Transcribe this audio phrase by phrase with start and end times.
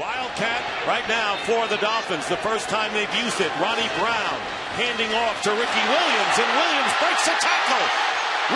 [0.00, 0.62] Wildcat
[0.92, 2.24] right now for the Dolphins.
[2.34, 3.52] The first time they've used it.
[3.64, 4.36] Ronnie Brown
[4.82, 7.84] handing off to Ricky Williams, and Williams breaks a tackle.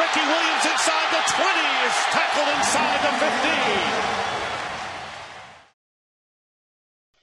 [0.01, 3.35] Ricky Williams inside the 20 is tackled inside the 15.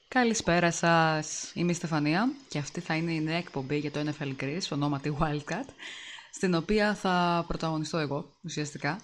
[0.07, 1.17] Καλησπέρα σα.
[1.59, 5.17] Είμαι η Στεφανία και αυτή θα είναι η νέα εκπομπή για το NFL Greece, ονόματι
[5.19, 5.67] Wildcat,
[6.31, 9.01] στην οποία θα πρωταγωνιστώ εγώ ουσιαστικά.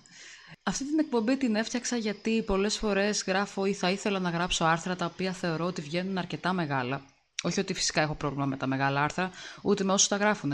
[0.63, 4.95] Αυτή την εκπομπή την έφτιαξα γιατί πολλές φορές γράφω ή θα ήθελα να γράψω άρθρα
[4.95, 7.05] τα οποία θεωρώ ότι βγαίνουν αρκετά μεγάλα.
[7.43, 9.31] Όχι ότι φυσικά έχω πρόβλημα με τα μεγάλα άρθρα,
[9.61, 10.53] ούτε με όσους τα γράφουν.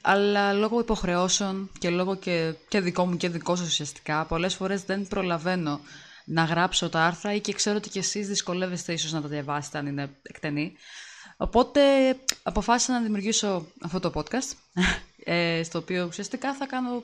[0.00, 4.82] Αλλά λόγω υποχρεώσεων και λόγω και, και δικό μου και δικό σας ουσιαστικά, πολλές φορές
[4.82, 5.80] δεν προλαβαίνω
[6.24, 9.78] να γράψω τα άρθρα ή και ξέρω ότι και εσείς δυσκολεύεστε ίσως να τα διαβάσετε
[9.78, 10.76] αν είναι εκτενή.
[11.36, 11.80] Οπότε
[12.42, 14.52] αποφάσισα να δημιουργήσω αυτό το podcast,
[15.24, 17.02] ε, στο οποίο ουσιαστικά θα κάνω,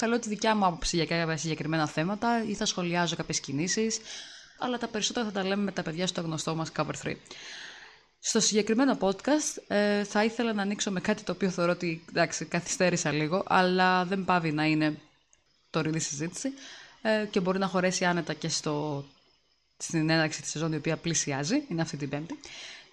[0.00, 3.98] θα λέω τη δικιά μου άποψη για κάποια συγκεκριμένα θέματα ή θα σχολιάζω κάποιες κινήσεις,
[4.58, 7.14] αλλά τα περισσότερα θα τα λέμε με τα παιδιά στο γνωστό μας Cover 3.
[8.18, 12.44] Στο συγκεκριμένο podcast ε, θα ήθελα να ανοίξω με κάτι το οποίο θεωρώ ότι εντάξει,
[12.44, 14.98] καθυστέρησα λίγο, αλλά δεν πάβει να είναι
[15.70, 16.52] τωρινή συζήτηση
[17.02, 19.04] ε, και μπορεί να χωρέσει άνετα και στο,
[19.76, 22.38] στην έναρξη της σεζόν η οποία πλησιάζει, είναι αυτή την πέμπτη.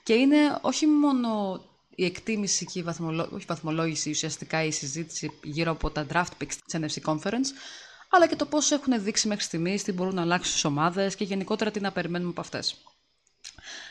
[0.04, 1.62] Και είναι όχι μόνο
[1.96, 2.86] η εκτίμηση και η
[3.32, 7.50] όχι βαθμολόγηση, ουσιαστικά η συζήτηση γύρω από τα draft picks της NFC Conference,
[8.10, 11.24] αλλά και το πώς έχουν δείξει μέχρι στιγμής, τι μπορούν να αλλάξουν στις ομάδες και
[11.24, 12.76] γενικότερα τι να περιμένουμε από αυτές.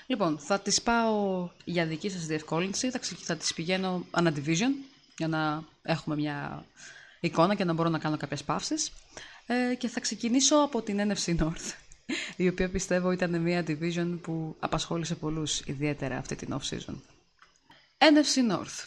[0.07, 4.71] Λοιπόν, θα τις πάω για δική σας διευκόλυνση, θα, θα τις πηγαίνω division
[5.19, 6.65] για να έχουμε μια
[7.21, 8.93] εικόνα και να μπορώ να κάνω κάποιες παύσεις.
[9.47, 11.73] Ε, και θα ξεκινήσω από την NFC North,
[12.37, 16.95] η οποία πιστεύω ήταν μια division που απασχόλησε πολλούς ιδιαίτερα αυτή την off-season.
[18.13, 18.85] NFC North.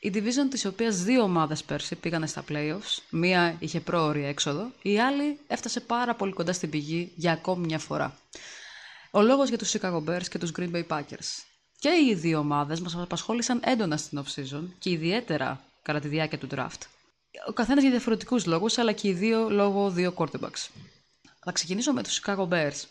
[0.00, 5.00] Η division της οποίας δύο ομάδες πέρσι πήγανε στα playoffs, μία είχε πρόωρη έξοδο, η
[5.00, 8.18] άλλη έφτασε πάρα πολύ κοντά στην πηγή για ακόμη μια φορά.
[9.10, 11.44] Ο λόγος για τους Chicago Bears και τους Green Bay Packers.
[11.78, 16.48] Και οι δύο ομάδες μας απασχόλησαν έντονα στην off-season και ιδιαίτερα κατά τη διάρκεια του
[16.50, 16.86] draft
[17.46, 20.68] ο καθένας για διαφορετικούς λόγους, αλλά και οι δύο λόγω δύο quarterbacks.
[21.44, 22.84] Θα ξεκινήσω με τους Chicago Bears,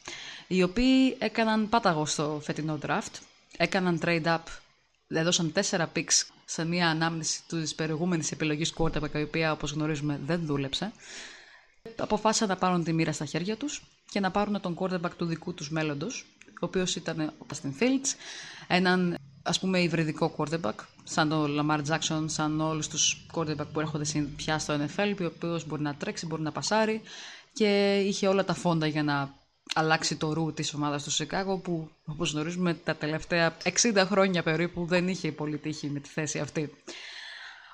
[0.47, 3.13] οι οποίοι έκαναν πάταγο στο φετινό draft,
[3.57, 4.39] έκαναν trade-up,
[5.17, 10.45] έδωσαν τέσσερα picks σε μια ανάμνηση της προηγούμενης επιλογής quarterback, η οποία όπως γνωρίζουμε δεν
[10.45, 10.91] δούλεψε.
[11.95, 15.53] Αποφάσισαν να πάρουν τη μοίρα στα χέρια τους και να πάρουν τον quarterback του δικού
[15.53, 18.13] τους μέλλοντος, ο οποίος ήταν ο Justin Fields,
[18.67, 24.05] έναν ας πούμε υβριδικό quarterback, σαν τον Lamar Jackson, σαν όλους τους quarterback που έρχονται
[24.35, 27.01] πια στο NFL, ο οποίος μπορεί να τρέξει, μπορεί να πασάρει
[27.53, 29.38] και είχε όλα τα φόντα για να
[29.73, 34.85] αλλάξει το ρου της ομάδας του Σικάγο που όπως γνωρίζουμε τα τελευταία 60 χρόνια περίπου
[34.85, 36.73] δεν είχε πολύ τύχη με τη θέση αυτή.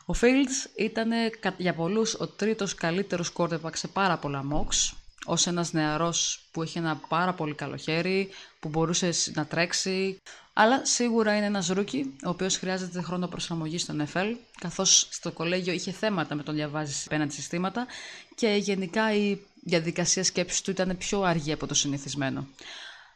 [0.05, 1.11] Ο Fields ήταν
[1.57, 4.93] για πολλούς ο τρίτος καλύτερος quarterback σε πάρα πολλά mocks
[5.25, 8.29] ως ένας νεαρός που έχει ένα πάρα πολύ καλό χέρι,
[8.59, 10.17] που μπορούσε να τρέξει,
[10.53, 15.73] αλλά σίγουρα είναι ένας rookie, ο οποίος χρειάζεται χρόνο προσαρμογής στο NFL, καθώς στο κολέγιο
[15.73, 17.87] είχε θέματα με το να διαβάζει απέναντι συστήματα
[18.35, 22.47] και γενικά η διαδικασία σκέψης του ήταν πιο αργή από το συνηθισμένο.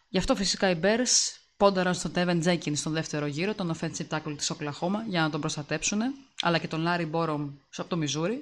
[0.09, 4.33] Γι' αυτό φυσικά οι Bears πόνταραν στον Tevin Jenkins στον δεύτερο γύρο, τον offensive tackle
[4.37, 6.01] της Oklahoma, για να τον προστατέψουν,
[6.41, 8.37] αλλά και τον Larry Borom από το Missouri,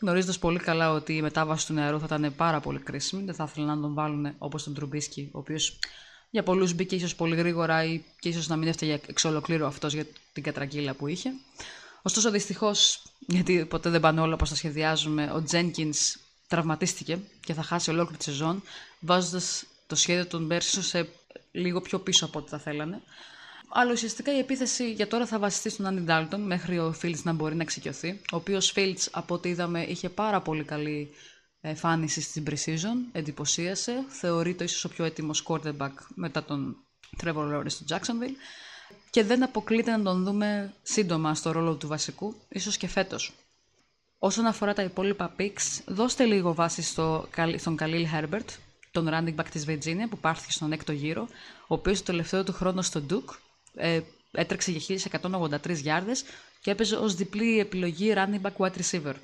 [0.00, 3.22] γνωρίζοντας πολύ καλά ότι η μετάβαση του νεαρού θα ήταν πάρα πολύ κρίσιμη.
[3.24, 5.78] Δεν θα ήθελαν να τον βάλουν όπως τον Τρουμπίσκι, ο οποίος
[6.30, 9.94] για πολλούς μπήκε ίσως πολύ γρήγορα ή και ίσως να μην έφταιγε εξ ολοκλήρου αυτός
[9.94, 11.30] για την κατραγγύλα που είχε.
[12.02, 15.92] Ωστόσο, δυστυχώς, γιατί ποτέ δεν πάνε όλα όπως τα σχεδιάζουμε, ο Τζένκιν
[16.50, 18.62] τραυματίστηκε και θα χάσει ολόκληρη τη σεζόν,
[19.00, 21.08] βάζοντας το σχέδιο των Μπέρσι σε
[21.52, 23.00] λίγο πιο πίσω από ό,τι θα θέλανε.
[23.68, 27.32] Αλλά ουσιαστικά η επίθεση για τώρα θα βασιστεί στον Άντι Ντάλτον μέχρι ο Φίλτς να
[27.32, 28.20] μπορεί να εξοικειωθεί.
[28.32, 31.10] Ο οποίος Φίλτς, από ό,τι είδαμε, είχε πάρα πολύ καλή
[31.60, 34.04] εμφάνιση στην Precision, εντυπωσίασε.
[34.08, 36.76] Θεωρείται ίσως ο πιο έτοιμος quarterback μετά τον
[37.22, 38.36] Trevor Lawrence του Jacksonville.
[39.10, 43.32] Και δεν αποκλείται να τον δούμε σύντομα στο ρόλο του βασικού, ίσως και φέτος.
[44.22, 48.46] Όσον αφορά τα υπόλοιπα picks, δώστε λίγο βάση στο, στον Khalil Herbert,
[48.90, 51.28] τον running back της Virginia που πάρθηκε στον έκτο γύρο,
[51.60, 53.34] ο οποίος το τελευταίο του χρόνο στο Duke
[53.74, 54.00] ε,
[54.30, 56.24] έτρεξε για 1183 γιάρδες
[56.60, 59.14] και έπαιζε ως διπλή επιλογή running back wide receiver.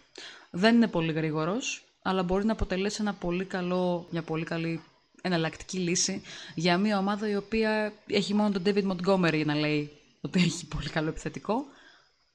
[0.51, 4.83] Δεν είναι πολύ γρήγορος, αλλά μπορεί να αποτελέσει ένα πολύ καλό, μια πολύ καλή
[5.23, 6.23] εναλλακτική λύση
[6.55, 9.91] για μια ομάδα η οποία έχει μόνο τον David Montgomery να λέει
[10.21, 11.65] ότι έχει πολύ καλό επιθετικό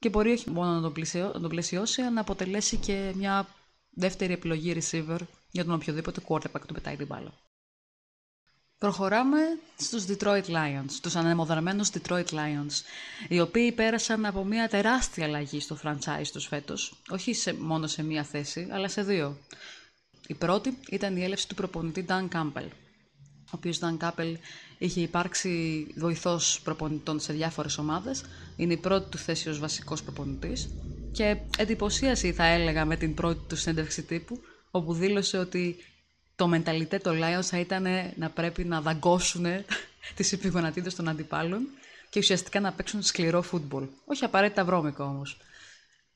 [0.02, 3.46] και μπορεί όχι μόνο να τον, πλησιώσει, να τον πλαισιώσει, αλλά να αποτελέσει και μια
[3.90, 5.18] δεύτερη επιλογή receiver
[5.50, 7.32] για τον οποιοδήποτε quarterback του πετάει την μπάλα.
[8.78, 9.38] Προχωράμε
[9.76, 12.82] στους Detroit Lions, τους ανεμοδαρμένους Detroit Lions,
[13.28, 18.02] οι οποίοι πέρασαν από μια τεράστια αλλαγή στο franchise τους φέτος, όχι σε, μόνο σε
[18.02, 19.38] μία θέση, αλλά σε δύο.
[20.26, 22.68] Η πρώτη ήταν η έλευση του προπονητή Dan Campbell,
[23.28, 24.34] ο οποίος Dan Campbell
[24.84, 28.24] είχε υπάρξει βοηθός προπονητών σε διάφορες ομάδες.
[28.56, 30.68] Είναι η πρώτη του θέση ως βασικός προπονητής
[31.12, 34.40] και εντυπωσίασε θα έλεγα με την πρώτη του συνέντευξη τύπου
[34.70, 35.76] όπου δήλωσε ότι
[36.36, 37.86] το μενταλιτέ των Lions θα ήταν
[38.16, 39.44] να πρέπει να δαγκώσουν
[40.16, 41.68] τις επιγονατίδες των αντιπάλων
[42.10, 43.86] και ουσιαστικά να παίξουν σκληρό φούτμπολ.
[44.04, 45.36] Όχι απαραίτητα βρώμικο όμως.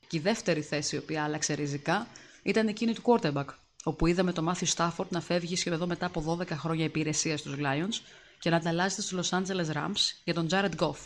[0.07, 2.07] Και η δεύτερη θέση, η οποία άλλαξε ριζικά,
[2.43, 3.45] ήταν εκείνη του quarterback,
[3.83, 8.01] όπου είδαμε το Μάθιου Στάφορντ να φεύγει σχεδόν μετά από 12 χρόνια υπηρεσίας στους Lions
[8.39, 10.97] και να ανταλλάσσεται στους Los Angeles Rams για τον Jared Goff.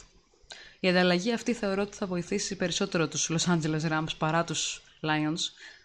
[0.80, 5.40] Η ανταλλαγή αυτή θεωρώ ότι θα βοηθήσει περισσότερο τους Los Angeles Rams παρά τους Lions,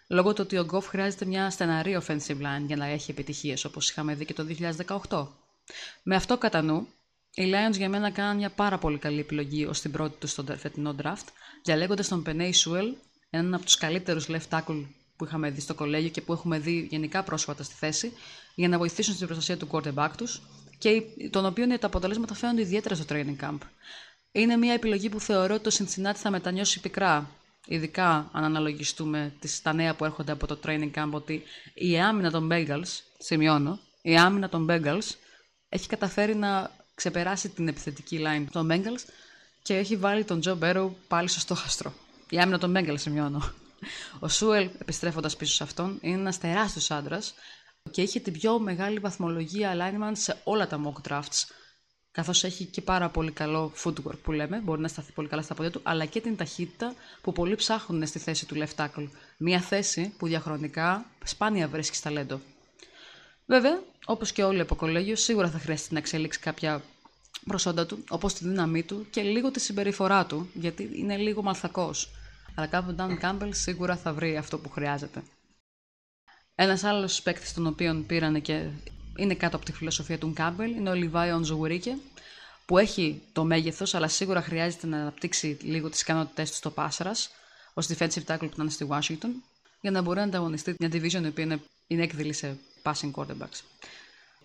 [0.07, 3.89] λόγω του ότι ο Goff χρειάζεται μια στεναρή offensive line για να έχει επιτυχίες, όπως
[3.89, 4.45] είχαμε δει και το
[5.07, 5.27] 2018.
[6.03, 6.87] Με αυτό κατά νου,
[7.33, 10.57] οι Lions για μένα κάναν μια πάρα πολύ καλή επιλογή ως την πρώτη τους στον
[10.57, 11.27] φετινό draft,
[11.63, 12.93] διαλέγοντας τον Penay Sewell,
[13.29, 14.85] έναν από τους καλύτερους left tackle
[15.15, 18.13] που είχαμε δει στο κολέγιο και που έχουμε δει γενικά πρόσφατα στη θέση,
[18.55, 20.41] για να βοηθήσουν στην προστασία του quarterback τους
[20.77, 23.57] και των οποίων τα αποτελέσματα φαίνονται ιδιαίτερα στο training camp.
[24.31, 27.29] Είναι μια επιλογή που θεωρώ ότι το Cincinnati θα μετανιώσει πικρά,
[27.65, 31.43] ειδικά αν αναλογιστούμε τις, τα νέα που έρχονται από το training camp, ότι
[31.73, 35.15] η άμυνα των Bengals, σημειώνω, η άμυνα των Bengals
[35.69, 39.09] έχει καταφέρει να ξεπεράσει την επιθετική line των Bengals
[39.61, 41.93] και έχει βάλει τον Τζο Μπέρο πάλι στο στόχαστρο.
[42.29, 43.53] Η άμυνα των Bengals σημειώνω.
[44.19, 47.33] Ο Σούελ, επιστρέφοντας πίσω σε αυτόν, είναι ένας τεράστιος άντρας
[47.87, 51.43] και είχε την πιο μεγάλη βαθμολογία alignment σε όλα τα mock drafts.
[52.11, 55.53] Καθώς έχει και πάρα πολύ καλό footwork που λέμε, μπορεί να σταθεί πολύ καλά στα
[55.53, 59.07] πόδια του, αλλά και την ταχύτητα που πολλοί ψάχνουν στη θέση του left tackle.
[59.37, 62.41] Μια θέση που διαχρονικά σπάνια βρίσκεις ταλέντο.
[63.45, 66.81] Βέβαια, όπως και όλοι από κολέγιο, σίγουρα θα χρειαστεί να εξελίξει κάποια
[67.45, 72.09] προσόντα του, όπως τη δύναμή του και λίγο τη συμπεριφορά του, γιατί είναι λίγο μαλθακός.
[72.55, 75.23] Αλλά κάπου Dan Campbell σίγουρα θα βρει αυτό που χρειάζεται.
[76.59, 78.69] Ένας άλλος παίκτης τον οποίο πήραν και
[79.15, 81.97] είναι κάτω από τη φιλοσοφία του Campbell είναι ο Λιβάη Ονζογουρίκε,
[82.65, 87.29] που έχει το μέγεθος, αλλά σίγουρα χρειάζεται να αναπτύξει λίγο τις ικανότητές του στο Πάσαρας,
[87.73, 89.29] ως defensive tackle που ήταν στη Washington,
[89.81, 93.61] για να μπορεί να ανταγωνιστεί μια division η οποία είναι, είναι έκδηλη σε passing quarterbacks.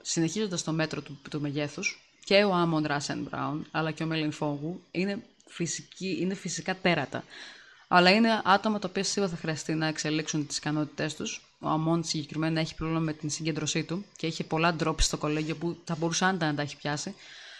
[0.02, 4.32] Συνεχίζοντας το μέτρο του, του μεγέθους, και ο Άμον Ράσεν Μπράουν, αλλά και ο Μέλιν
[4.32, 7.24] Φόγου είναι, φυσική, είναι φυσικά τέρατα.
[7.88, 11.40] Αλλά είναι άτομα τα οποία σίγουρα θα χρειαστεί να εξελίξουν τις ικανότητές τους.
[11.62, 15.56] Ο Αμόν συγκεκριμένα έχει πρόβλημα με την συγκέντρωσή του και έχει πολλά ντρόπ στο κολέγιο
[15.56, 17.14] που θα μπορούσε άντα να τα έχει πιάσει.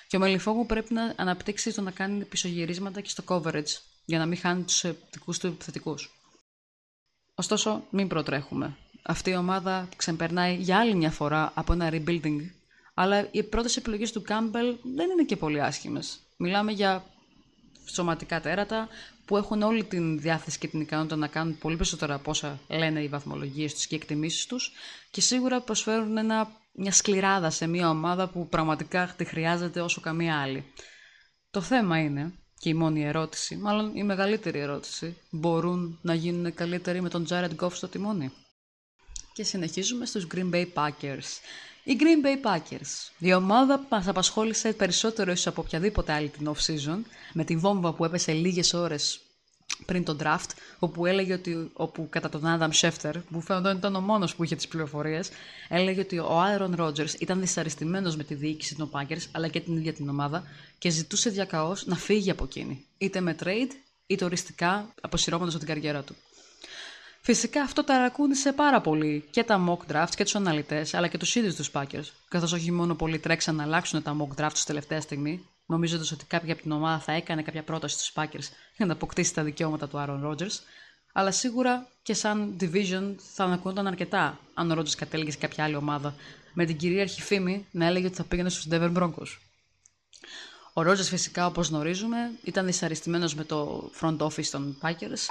[0.09, 4.27] Και ο Μελιφόγου πρέπει να αναπτύξει το να κάνει πισωγυρίσματα και στο coverage για να
[4.27, 6.11] μην χάνει τους δικού του επιθετικούς.
[7.35, 12.39] Ωστόσο, μην προτρέχουμε αυτή η ομάδα ξεπερνάει για άλλη μια φορά από ένα rebuilding.
[12.95, 16.19] Αλλά οι πρώτες επιλογές του Κάμπελ δεν είναι και πολύ άσχημες.
[16.37, 17.05] Μιλάμε για
[17.93, 18.89] σωματικά τέρατα
[19.25, 23.03] που έχουν όλη την διάθεση και την ικανότητα να κάνουν πολύ περισσότερα από όσα λένε
[23.03, 24.73] οι βαθμολογίες τους και οι εκτιμήσεις τους
[25.11, 30.41] και σίγουρα προσφέρουν ένα, μια σκληράδα σε μια ομάδα που πραγματικά τη χρειάζεται όσο καμία
[30.41, 30.65] άλλη.
[31.51, 37.01] Το θέμα είναι, και η μόνη ερώτηση, μάλλον η μεγαλύτερη ερώτηση, μπορούν να γίνουν καλύτεροι
[37.01, 38.33] με τον Jared Goff στο τιμόνι.
[39.33, 41.29] Και συνεχίζουμε στους Green Bay Packers.
[41.85, 46.51] Οι Green Bay Packers, η ομάδα που μας απασχόλησε περισσότερο ίσως από οποιαδήποτε άλλη την
[46.51, 46.99] off-season,
[47.33, 49.21] με τη βόμβα που έπεσε λίγες ώρες
[49.87, 54.01] πριν τον draft, όπου έλεγε ότι, όπου κατά τον Adam Schefter, που φαίνονταν ήταν ο
[54.01, 55.31] μόνος που είχε τις πληροφορίες,
[55.69, 59.77] έλεγε ότι ο Aaron Rodgers ήταν δυσαρεστημένος με τη διοίκηση των Packers, αλλά και την
[59.77, 60.43] ίδια την ομάδα,
[60.79, 63.71] και ζητούσε διακαώς να φύγει από εκείνη, είτε με trade,
[64.07, 66.17] είτε οριστικά αποσυρώμενος από την καριέρα του.
[67.25, 71.35] Φυσικά αυτό ταρακούνησε πάρα πολύ και τα mock drafts και τους αναλυτές, αλλά και τους
[71.35, 72.05] ίδιους τους Packers.
[72.29, 76.53] Καθώς όχι μόνο πολλοί τρέξαν να αλλάξουν τα mock drafts τελευταία στιγμή, νομίζοντας ότι κάποια
[76.53, 80.05] από την ομάδα θα έκανε κάποια πρόταση στους Packers για να αποκτήσει τα δικαιώματα του
[80.07, 80.59] Aaron Rodgers,
[81.13, 85.77] αλλά σίγουρα και σαν division θα ανακουνόταν αρκετά αν ο Rodgers κατέληγε σε κάποια άλλη
[85.77, 86.15] ομάδα,
[86.53, 89.39] με την κυρίαρχη φήμη να έλεγε ότι θα πήγαινε στους Denver Broncos.
[90.73, 95.27] Ο Rodgers φυσικά όπως γνωρίζουμε ήταν δυσαρεστημένος με το front office των Packers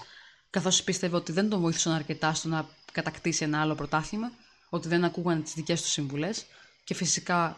[0.51, 4.31] καθώς πίστευε ότι δεν τον βοήθησαν αρκετά στο να κατακτήσει ένα άλλο πρωτάθλημα,
[4.69, 6.45] ότι δεν ακούγαν τις δικές του συμβουλές
[6.83, 7.57] και φυσικά,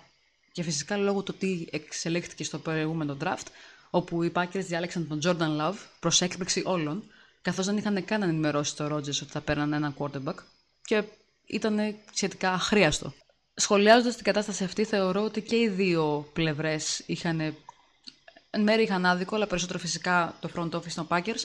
[0.51, 3.47] και φυσικά λόγω του ότι εξελίχθηκε στο προηγούμενο draft,
[3.89, 7.03] όπου οι Packers διάλεξαν τον Jordan Love προς έκπληξη όλων,
[7.41, 10.35] καθώς δεν είχαν καν ενημερώσει το Rodgers ότι θα παίρναν έναν quarterback
[10.85, 11.03] και
[11.45, 13.13] ήταν σχετικά αχρίαστο.
[13.55, 17.39] Σχολιάζοντας την κατάσταση αυτή, θεωρώ ότι και οι δύο πλευρές είχαν.
[18.49, 21.43] Εν μέρει είχαν άδικο, αλλά περισσότερο φυσικά το front office των Packers,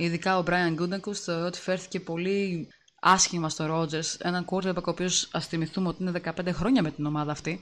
[0.00, 2.68] Ειδικά ο Brian Gutekunst θεωρώ ότι φέρθηκε πολύ
[3.00, 7.06] άσχημα στο Rogers, έναν quarterback ο οποίος ας θυμηθούμε ότι είναι 15 χρόνια με την
[7.06, 7.60] ομάδα αυτή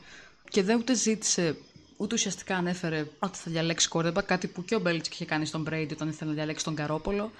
[0.48, 1.56] και δεν ούτε ζήτησε
[1.96, 5.66] ούτε ουσιαστικά ανέφερε ότι θα διαλέξει quarterback, κάτι που και ο Μπέλτ είχε κάνει στον
[5.68, 7.30] Brady όταν ήθελε να διαλέξει τον Καρόπολο.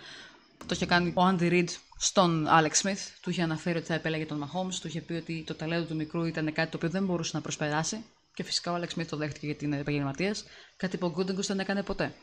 [0.59, 2.99] Το είχε κάνει ο Andy Reid στον Alex Smith.
[3.21, 4.75] Του είχε αναφέρει ότι θα επέλεγε τον Mahomes.
[4.81, 7.43] Του είχε πει ότι το ταλέντο του μικρού ήταν κάτι το οποίο δεν μπορούσε να
[7.43, 8.05] προσπεράσει.
[8.35, 10.45] Και φυσικά ο Άλεξ Σμιθ το δέχτηκε γιατί είναι επαγγελματίας,
[10.77, 12.15] κάτι που ο Γκούντεγκο δεν έκανε ποτέ.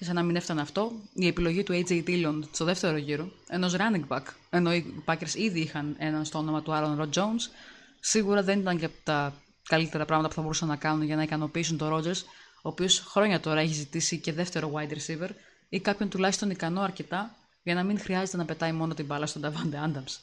[0.00, 3.76] Και σαν να μην έφτανε αυτό, η επιλογή του AJ Dillon στο δεύτερο γύρο, ενός
[3.76, 7.50] running back, ενώ οι Packers ήδη είχαν έναν στο όνομα του Aaron Rod Jones,
[8.00, 9.34] σίγουρα δεν ήταν και από τα
[9.68, 12.22] καλύτερα πράγματα που θα μπορούσαν να κάνουν για να ικανοποιήσουν τον Rogers,
[12.62, 15.28] ο οποίος χρόνια τώρα έχει ζητήσει και δεύτερο wide receiver
[15.68, 19.42] ή κάποιον τουλάχιστον ικανό αρκετά για να μην χρειάζεται να πετάει μόνο την μπάλα στον
[19.44, 20.18] Davante Adams.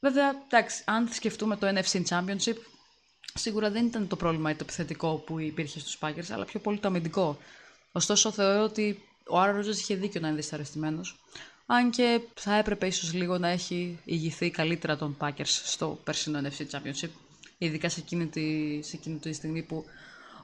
[0.00, 2.56] Βέβαια, εντάξει, αν σκεφτούμε το NFC Championship,
[3.34, 6.88] σίγουρα δεν ήταν το πρόβλημα το επιθετικό που υπήρχε στους Packers, αλλά πιο πολύ το
[6.88, 7.38] αμυντικό.
[7.96, 11.16] Ωστόσο, θεωρώ ότι ο Άρα Ρότζερ είχε δίκιο να είναι δυσαρεστημένος.
[11.66, 16.60] Αν και θα έπρεπε ίσως λίγο να έχει ηγηθεί καλύτερα τον Packers στο περσινό NFC
[16.70, 17.08] Championship.
[17.58, 19.84] Ειδικά σε εκείνη τη, σε εκείνη τη στιγμή που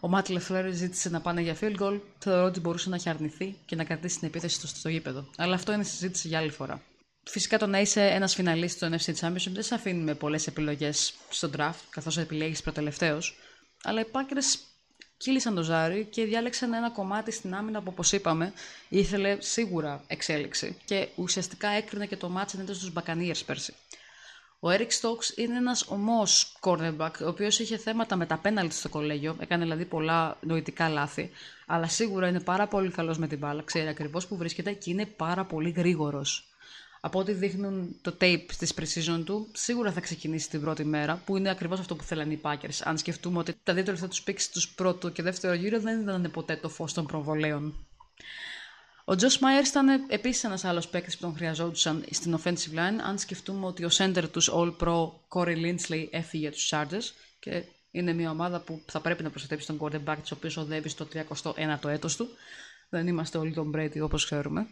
[0.01, 3.57] ο Μάτ Λεφλέρ ζήτησε να πάνε για field goal, θεωρώ ότι μπορούσε να έχει αρνηθεί
[3.67, 5.29] και να κρατήσει την επίθεση στο, στο γήπεδο.
[5.37, 6.83] Αλλά αυτό είναι συζήτηση για άλλη φορά.
[7.23, 11.15] Φυσικά το να είσαι ένας φιναλίστης στο NFC Championship δεν σε αφήνει με πολλές επιλογές
[11.29, 13.39] στο draft, καθώς επιλέγεις προτελευταίος.
[13.83, 14.72] Αλλά οι Packers
[15.23, 18.53] κύλησαν το ζάρι και διάλεξαν ένα κομμάτι στην άμυνα που, όπως είπαμε,
[18.89, 20.77] ήθελε σίγουρα εξέλιξη.
[20.85, 23.75] Και ουσιαστικά έκρινε και το μάτς ενάντια στους Buccaneers πέρσι.
[24.61, 28.89] Ο Eric Stokes είναι ένας ομός cornerback, ο οποίος είχε θέματα με τα πέναλτ στο
[28.89, 31.31] κολέγιο, έκανε δηλαδή πολλά νοητικά λάθη,
[31.67, 35.07] αλλά σίγουρα είναι πάρα πολύ καλός με την μπάλα, ξέρει ακριβώς που βρίσκεται και είναι
[35.07, 36.52] πάρα πολύ γρήγορος
[37.05, 41.37] από ό,τι δείχνουν το tape της pre-season του, σίγουρα θα ξεκινήσει την πρώτη μέρα, που
[41.37, 42.81] είναι ακριβώς αυτό που θέλανε οι Packers.
[42.85, 46.31] Αν σκεφτούμε ότι τα δύο τελευταία τους picks τους πρώτο και δεύτερο γύρο δεν ήταν
[46.33, 47.87] ποτέ το φως των προβολέων.
[49.05, 53.19] Ο Τζο Μάιερ ήταν επίσης ένας άλλος παίκτης που τον χρειαζόντουσαν στην offensive line, αν
[53.19, 58.31] σκεφτούμε ότι ο center τους All Pro Corey Lindsley έφυγε τους Chargers και είναι μια
[58.31, 62.17] ομάδα που θα πρέπει να προστατεύσει τον quarterback της, ο οποίος οδεύει στο 31ο έτος
[62.17, 62.29] του.
[62.89, 64.67] Δεν είμαστε όλοι Tom Brady όπως ξέρουμε.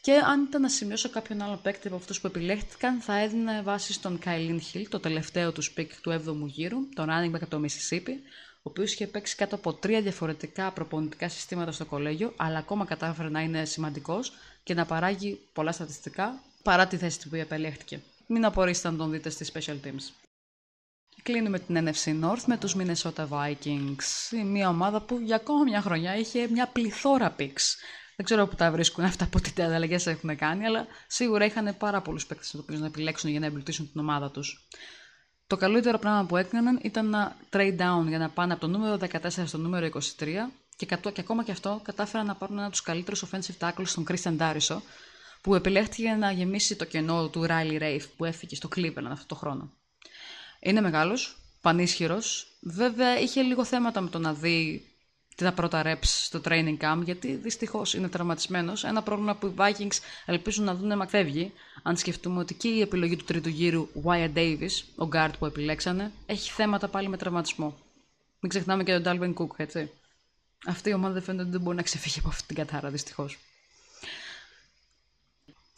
[0.00, 3.92] Και αν ήταν να σημειώσω κάποιον άλλο παίκτη από αυτούς που επιλέχθηκαν, θα έδινα βάση
[3.92, 7.60] στον Kylin Hill, το τελευταίο τους pick του 7ου γύρου, τον running back από το
[7.64, 8.14] Mississippi,
[8.56, 13.28] ο οποίος είχε παίξει κάτω από τρία διαφορετικά προπονητικά συστήματα στο κολέγιο, αλλά ακόμα κατάφερε
[13.28, 18.00] να είναι σημαντικός και να παράγει πολλά στατιστικά παρά τη θέση που επελέχθηκε.
[18.26, 20.12] Μην απορρίσετε αν τον δείτε στις special teams.
[21.22, 26.16] Κλείνουμε την NFC North με τους Minnesota Vikings, μια ομάδα που για ακόμα μια χρονιά
[26.16, 27.74] είχε μια πληθώρα picks
[28.18, 32.00] δεν ξέρω πού τα βρίσκουν αυτά, από τι ανταλλαγέ έχουν κάνει, αλλά σίγουρα είχαν πάρα
[32.00, 34.68] πολλούς παίκτες να επιλέξουν για να εμπλουτίσουν την ομάδα τους.
[35.46, 38.98] Το καλύτερο πράγμα που έκαναν ήταν να trade down για να πάνε από το νούμερο
[39.12, 40.26] 14 στο νούμερο 23
[40.76, 44.06] και, και ακόμα και αυτό κατάφεραν να πάρουν ένα από τους καλύτερους offensive tackles, τον
[44.08, 44.76] Christian Dariso,
[45.40, 49.34] που επιλέχθηκε να γεμίσει το κενό του Riley Rafe που έφυγε στο Cleveland αυτό το
[49.34, 49.72] χρόνο.
[50.60, 52.46] Είναι μεγάλος, πανίσχυρος.
[52.60, 54.88] Βέβαια είχε λίγο θέματα με το να δει
[55.44, 58.84] τα πρώτα reps στο training camp, γιατί δυστυχώς είναι τραυματισμένος.
[58.84, 61.52] Ένα πρόβλημα που οι Vikings ελπίζουν να δουν να φεύγει,
[61.82, 66.12] αν σκεφτούμε ότι και η επιλογή του τρίτου γύρου, Wyatt Davis, ο guard που επιλέξανε,
[66.26, 67.78] έχει θέματα πάλι με τραυματισμό.
[68.40, 69.90] Μην ξεχνάμε και τον Dalvin Cook, έτσι.
[70.66, 73.38] Αυτή η ομάδα δεν φαίνεται ότι δεν μπορεί να ξεφύγει από αυτή την κατάρα, δυστυχώς.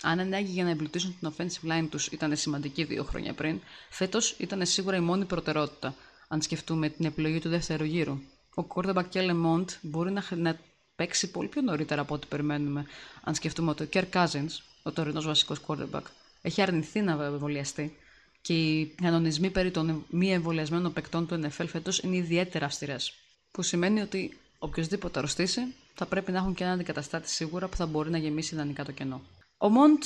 [0.02, 4.35] Αν ανάγκη για να εμπλουτίσουν την offensive line τους ήταν σημαντική δύο χρόνια πριν, φέτος
[4.38, 5.95] ήταν σίγουρα η μόνη προτεραιότητα,
[6.29, 8.21] αν σκεφτούμε την επιλογή του δεύτερου γύρου
[8.54, 10.59] ο quarterback και Mond μπορεί να, να
[10.97, 12.87] παίξει πολύ πιο νωρίτερα από ό,τι περιμένουμε.
[13.25, 16.02] Αν σκεφτούμε ότι ο Kirk Cousins, ο τωρινός βασικός quarterback,
[16.42, 17.97] έχει αρνηθεί να εμβολιαστεί
[18.40, 23.12] και οι κανονισμοί περί των μη εμβολιασμένων παικτών του NFL φέτος είναι ιδιαίτερα αυστηρές.
[23.50, 27.87] Που σημαίνει ότι οποιοδήποτε αρρωστήσει θα πρέπει να έχουν και έναν αντικαταστάτη σίγουρα που θα
[27.87, 29.23] μπορεί να γεμίσει ιδανικά το κενό.
[29.59, 30.02] Ο Μοντ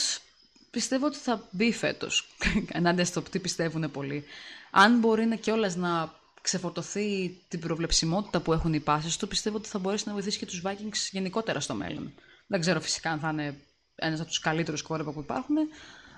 [0.70, 2.28] πιστεύω ότι θα μπει φέτος.
[2.72, 4.24] Ενάντια στο τι πιστεύουν πολλοί.
[4.70, 6.12] Αν μπορεί να κιόλας να
[6.44, 10.46] ξεφορτωθεί την προβλεψιμότητα που έχουν οι πάσει του, πιστεύω ότι θα μπορέσει να βοηθήσει και
[10.46, 12.12] τους Vikings γενικότερα στο μέλλον.
[12.46, 13.56] Δεν ξέρω φυσικά αν θα είναι
[13.94, 15.56] ένας από τους καλύτερους κόρεπα που υπάρχουν,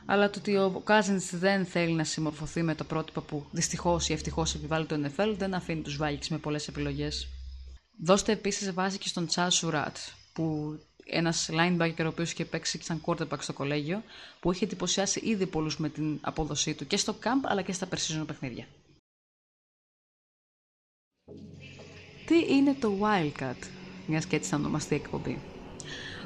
[0.07, 4.13] αλλά το ότι ο Cousins δεν θέλει να συμμορφωθεί με το πρότυπο που δυστυχώς ή
[4.13, 7.29] ευτυχώς επιβάλλει το NFL δεν αφήνει τους Vikings με πολλές επιλογές.
[8.03, 9.97] Δώστε επίσης βάση και στον Charles Σουρατ,
[10.33, 14.03] που ένας linebacker ο οποίος είχε παίξει σαν quarterback στο κολέγιο,
[14.41, 17.87] που είχε εντυπωσιάσει ήδη πολλούς με την απόδοσή του και στο camp αλλά και στα
[17.87, 18.67] περσίζωνα παιχνίδια.
[22.27, 23.59] Τι είναι το Wildcat,
[24.07, 25.43] μιας και έτσι θα ονομαστεί εκπομπή;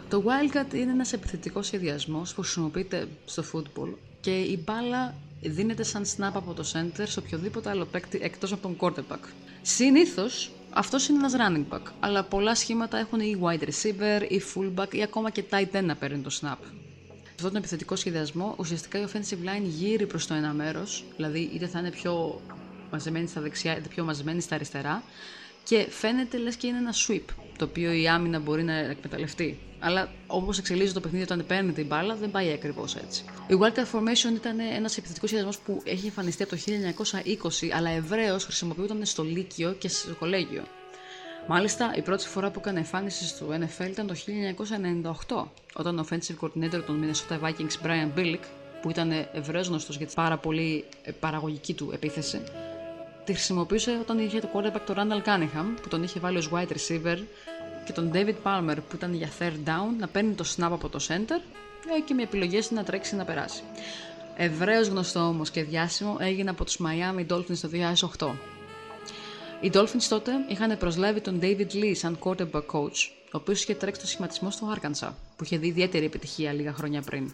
[0.08, 6.04] Το Wildcat είναι ένας επιθετικός σχεδιασμός που χρησιμοποιείται στο football και η μπάλα δίνεται σαν
[6.04, 9.18] snap από το center σε οποιοδήποτε άλλο παίκτη εκτός από τον quarterback.
[9.62, 14.94] Συνήθως αυτός είναι ένας running back, αλλά πολλά σχήματα έχουν ή wide receiver ή fullback
[14.94, 16.58] ή ακόμα και tight end να παίρνει το snap.
[17.22, 21.40] Σε αυτόν τον επιθετικό σχεδιασμό, ουσιαστικά η offensive line γύρει προς το ένα μέρος, δηλαδή
[21.40, 22.42] είτε θα είναι πιο
[22.90, 25.02] μαζεμένη στα δεξιά είτε πιο μαζεμένη στα αριστερά
[25.64, 27.24] και φαίνεται λες και είναι ένα sweep,
[27.58, 29.58] το οποίο η άμυνα μπορεί να εκμεταλλευτεί.
[29.80, 33.24] Αλλά όπως εξελίσσεται το παιχνίδι όταν παίρνει την μπάλα, δεν πάει ακριβώς έτσι.
[33.48, 36.60] Η Wildcard Formation ήταν ένας επιθετικός σχεδιασμός που έχει εμφανιστεί από το
[37.60, 40.62] 1920, αλλά ευρέως χρησιμοποιούταν στο Λύκειο και στο Κολέγιο.
[41.48, 44.14] Μάλιστα, η πρώτη φορά που έκανε εμφάνιση στο NFL ήταν το
[45.28, 48.44] 1998, όταν ο offensive coordinator των Minnesota Vikings Brian Billick,
[48.82, 52.40] που ήταν ευρέως γνωστός για τη πάρα πολύ ε, παραγωγική του επίθεση,
[53.24, 56.68] τη χρησιμοποιούσε όταν είχε το quarterback του Randall Cunningham, που τον είχε βάλει ως wide
[56.68, 57.18] receiver,
[57.84, 60.98] και τον David Palmer, που ήταν για third down, να παίρνει το snap από το
[61.08, 61.40] center
[61.96, 63.62] ε, και με επιλογές να τρέξει να περάσει.
[64.36, 67.70] Ευρέω γνωστό όμως και διάσημο έγινε από τους Miami Dolphins το
[68.18, 68.30] 2008.
[69.60, 74.00] Οι Dolphins τότε είχαν προσλάβει τον David Lee σαν quarterback coach, ο οποίος είχε τρέξει
[74.00, 77.32] το σχηματισμό στο Arkansas, που είχε δει ιδιαίτερη επιτυχία λίγα χρόνια πριν.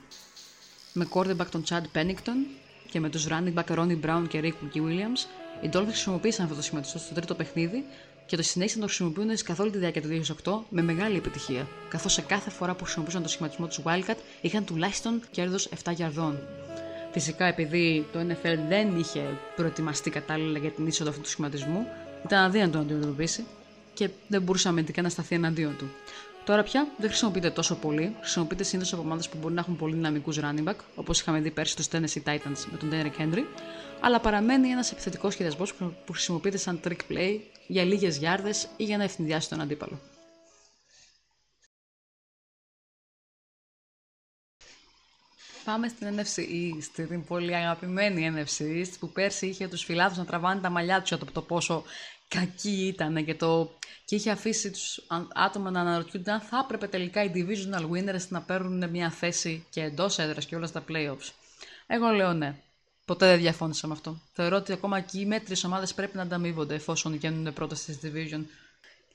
[0.93, 2.47] Με quarterback τον Chad Pennington
[2.91, 5.27] και με τους running back Ronnie Brown και Rick Williams,
[5.61, 7.85] οι Dolphins χρησιμοποίησαν αυτό το σχηματισμό στο τρίτο παιχνίδι
[8.27, 11.69] και το συνέχισαν να το χρησιμοποιούν καθ' όλη τη διάρκεια του 2008 με μεγάλη επιτυχία,
[11.89, 16.39] καθώς σε κάθε φορά που χρησιμοποιούσαν το σχηματισμό τους Wildcat είχαν τουλάχιστον κέρδος 7 γιαρδών.
[17.13, 21.87] Φυσικά, επειδή το NFL δεν είχε προετοιμαστεί κατάλληλα για την είσοδο αυτού του σχηματισμού,
[22.25, 23.45] ήταν αδύνατο να το αντιμετωπίσει
[23.95, 25.91] και δεν μπορούσε αμυντικά να σταθεί εναντίον του.
[26.47, 28.17] Τώρα πια δεν χρησιμοποιείται τόσο πολύ.
[28.21, 31.51] Χρησιμοποιείται συνήθως από ομάδες που μπορεί να έχουν πολύ δυναμικούς running back, όπως είχαμε δει
[31.51, 33.45] πέρσι στους Tennessee Titans με τον Derrick Henry,
[34.01, 38.97] αλλά παραμένει ένας επιθετικός σχεδιασμός που χρησιμοποιείται σαν trick play για λίγες γιάρδες ή για
[38.97, 40.01] να ευνηδιάσει τον αντίπαλο.
[45.65, 50.25] Πάμε στην NFC East, την πολύ αγαπημένη NFC East, που πέρσι είχε τους φιλάθους να
[50.25, 51.85] τραβάνε τα μαλλιά τους από το πόσο
[52.29, 53.71] κακή ήταν και, το...
[54.05, 55.01] και είχε αφήσει τους
[55.35, 59.83] άτομα να αναρωτιούνται αν θα έπρεπε τελικά οι divisional winners να παίρνουν μια θέση και
[59.83, 61.31] εντός έδρας και όλα στα playoffs.
[61.87, 62.57] Εγώ λέω ναι.
[63.05, 64.21] Ποτέ δεν διαφώνησα με αυτό.
[64.33, 68.41] Θεωρώ ότι ακόμα και οι μέτρες ομάδες πρέπει να ανταμείβονται εφόσον γίνουν πρώτα στη division.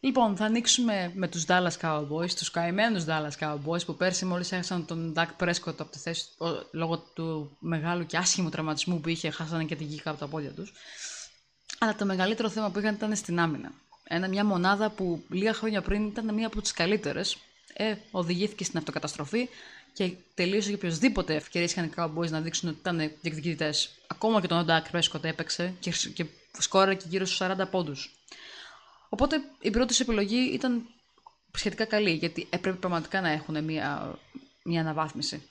[0.03, 4.85] Λοιπόν, θα ανοίξουμε με τους Dallas Cowboys, τους καημένους Dallas Cowboys που πέρσι μόλις έχασαν
[4.85, 6.25] τον Dak Prescott από τη θέση
[6.71, 10.51] λόγω του μεγάλου και άσχημου τραυματισμού που είχε, χάσανε και την γη από τα πόδια
[10.51, 10.73] τους.
[11.83, 13.71] Αλλά το μεγαλύτερο θέμα που είχαν ήταν στην άμυνα.
[14.03, 17.37] Ένα, μια μονάδα που λίγα χρόνια πριν ήταν μία από τις καλύτερες,
[17.73, 19.49] ε, οδηγήθηκε στην αυτοκαταστροφή
[19.93, 23.89] και τελείωσε για οποιοδήποτε ευκαιρίες είχαν οι Cowboys να δείξουν ότι ήταν διεκδικητές.
[24.07, 26.25] Ακόμα και τον Dak Prescott έπαιξε και, και
[26.59, 28.15] σκόραρε και γύρω στους 40 πόντους.
[29.09, 30.87] Οπότε η πρώτη επιλογή ήταν
[31.55, 34.15] σχετικά καλή, γιατί έπρεπε πραγματικά να έχουν μια,
[34.63, 35.43] μια αναβάθμιση.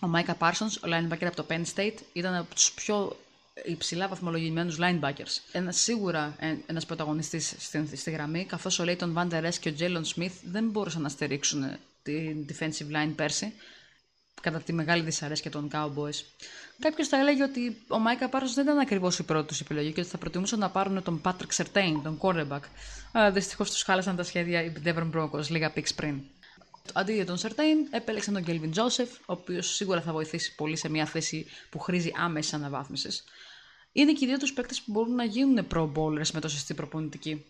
[0.00, 3.16] Ο Μάικα Parsons, ο linebacker από το Penn State, ήταν από τους πιο
[3.64, 5.40] υψηλά βαθμολογημένους linebackers.
[5.52, 10.02] Ένα, σίγουρα ένας πρωταγωνιστής στη, στη, γραμμή, καθώς ο Leighton Van Der και ο Jalen
[10.14, 13.52] Smith δεν μπορούσαν να στηρίξουν την defensive line πέρσι,
[14.40, 16.24] κατά τη μεγάλη δυσαρέσκεια των Cowboys.
[16.78, 20.00] Κάποιος θα έλεγε ότι ο Μάικα Πάρος δεν ήταν ακριβώς η πρώτη τους επιλογή και
[20.00, 22.60] ότι θα προτιμούσαν να πάρουν τον Patrick Sertain, τον quarterback.
[23.12, 26.20] Αλλά δυστυχώς τους χάλασαν τα σχέδια οι Devon Broncos λίγα πίξ πριν.
[26.92, 30.88] Αντί για τον Sertain, επέλεξαν τον Kelvin Joseph, ο οποίος σίγουρα θα βοηθήσει πολύ σε
[30.88, 33.24] μια θέση που χρήζει άμεσης αναβάθμισης.
[33.96, 36.74] Είναι και οι δύο τους παίκτες που μπορούν να γίνουν pro bowlers με το σωστή
[36.74, 37.44] προπονητική.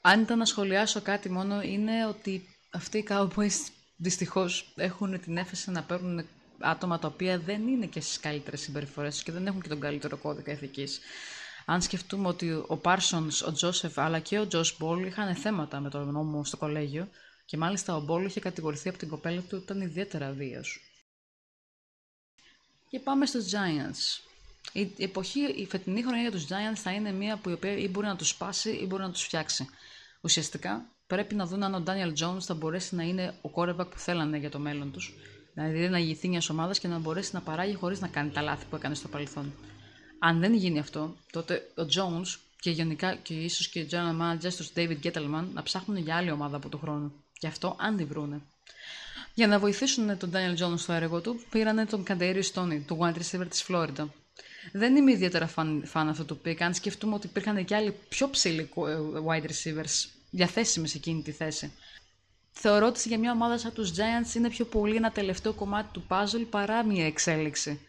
[0.00, 5.70] Αν ήταν να σχολιάσω κάτι μόνο, είναι ότι αυτοί οι Cowboys δυστυχώς έχουν την έφεση
[5.70, 6.26] να παίρνουν
[6.58, 10.16] άτομα τα οποία δεν είναι και στις καλύτερες συμπεριφορές και δεν έχουν και τον καλύτερο
[10.16, 11.00] κώδικα ηθικής.
[11.66, 15.90] Αν σκεφτούμε ότι ο Πάρσον, ο Τζόσεφ αλλά και ο Τζο Μπόλ είχαν θέματα με
[15.90, 17.08] τον νόμο στο κολέγιο
[17.44, 20.62] και μάλιστα ο Μπόλ είχε κατηγορηθεί από την κοπέλα του ήταν ιδιαίτερα βίαιο.
[22.88, 24.29] Και πάμε στους Giants.
[24.72, 27.88] Η εποχή, η φετινή χρονιά για τους Giants θα είναι μια που η οποία ή
[27.88, 29.68] μπορεί να τους σπάσει ή μπορεί να τους φτιάξει.
[30.20, 33.98] Ουσιαστικά πρέπει να δουν αν ο Daniel Jones θα μπορέσει να είναι ο quarterback που
[33.98, 35.14] θέλανε για το μέλλον τους.
[35.54, 38.64] Δηλαδή να ηγηθεί μιας ομάδας και να μπορέσει να παράγει χωρίς να κάνει τα λάθη
[38.70, 39.52] που έκανε στο παρελθόν.
[40.18, 44.52] Αν δεν γίνει αυτό, τότε ο Jones και γενικά και ίσως και ο general manager
[44.56, 47.12] του David Gettleman να ψάχνουν για άλλη ομάδα από τον χρόνο.
[47.38, 48.40] Γι' αυτό αν τη βρούνε.
[49.34, 53.16] Για να βοηθήσουν τον Daniel Jones στο έργο του, πήραν τον Καντέριο Stoney, του wide
[53.16, 54.06] receiver της Florida.
[54.72, 58.30] Δεν είμαι ιδιαίτερα φαν, φαν αυτού του pick, αν σκεφτούμε ότι υπήρχαν και άλλοι πιο
[58.30, 58.96] ψηλοί ε,
[59.26, 61.72] wide receivers διαθέσιμες σε εκείνη τη θέση.
[62.50, 66.04] Θεωρώ ότι για μια ομάδα σαν τους Giants είναι πιο πολύ ένα τελευταίο κομμάτι του
[66.08, 67.80] puzzle παρά μια εξέλιξη.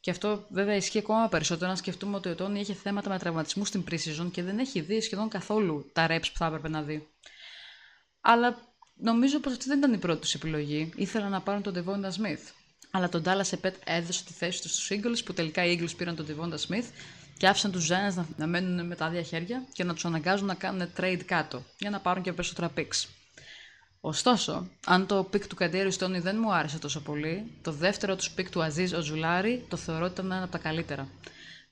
[0.00, 3.68] Και αυτό βέβαια ισχύει ακόμα περισσότερο να σκεφτούμε ότι ο Τόνι είχε θέματα με τραυματισμούς
[3.68, 7.08] στην pre και δεν έχει δει σχεδόν καθόλου τα reps που θα έπρεπε να δει.
[8.20, 8.58] Αλλά
[8.94, 10.92] νομίζω πως αυτή δεν ήταν η πρώτη τους επιλογή.
[10.96, 12.61] Ήθελα να πάρουν τον Devonta Smith.
[12.90, 16.16] Αλλά τον Dallas Επέτ έδωσε τη θέση τους στους Eagles που τελικά οι Eagles πήραν
[16.16, 16.86] τον Devonta Smith
[17.36, 20.46] και άφησαν τους Giants να, να μένουν με τα άδεια χέρια και να τους αναγκάζουν
[20.46, 23.08] να κάνουν trade κάτω για να πάρουν και περισσότερα picks.
[24.00, 28.34] Ωστόσο, αν το pick του Καντέρι Στόνι δεν μου άρεσε τόσο πολύ, το δεύτερο τους
[28.38, 31.08] pick του Αζίζ ο Τζουλάρη το θεωρώ ότι ήταν ένα από τα καλύτερα.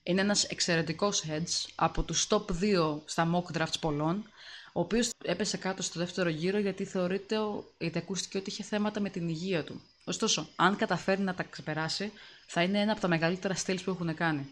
[0.03, 4.29] Είναι ένας εξαιρετικός hedge από τους top 2 στα mock drafts πολλών,
[4.73, 7.37] ο οποίος έπεσε κάτω στο δεύτερο γύρο γιατί θεωρείται,
[7.77, 9.81] γιατί ακούστηκε ότι είχε θέματα με την υγεία του.
[10.03, 12.11] Ωστόσο, αν καταφέρει να τα ξεπεράσει,
[12.47, 14.49] θα είναι ένα από τα μεγαλύτερα στυλ που έχουν κάνει.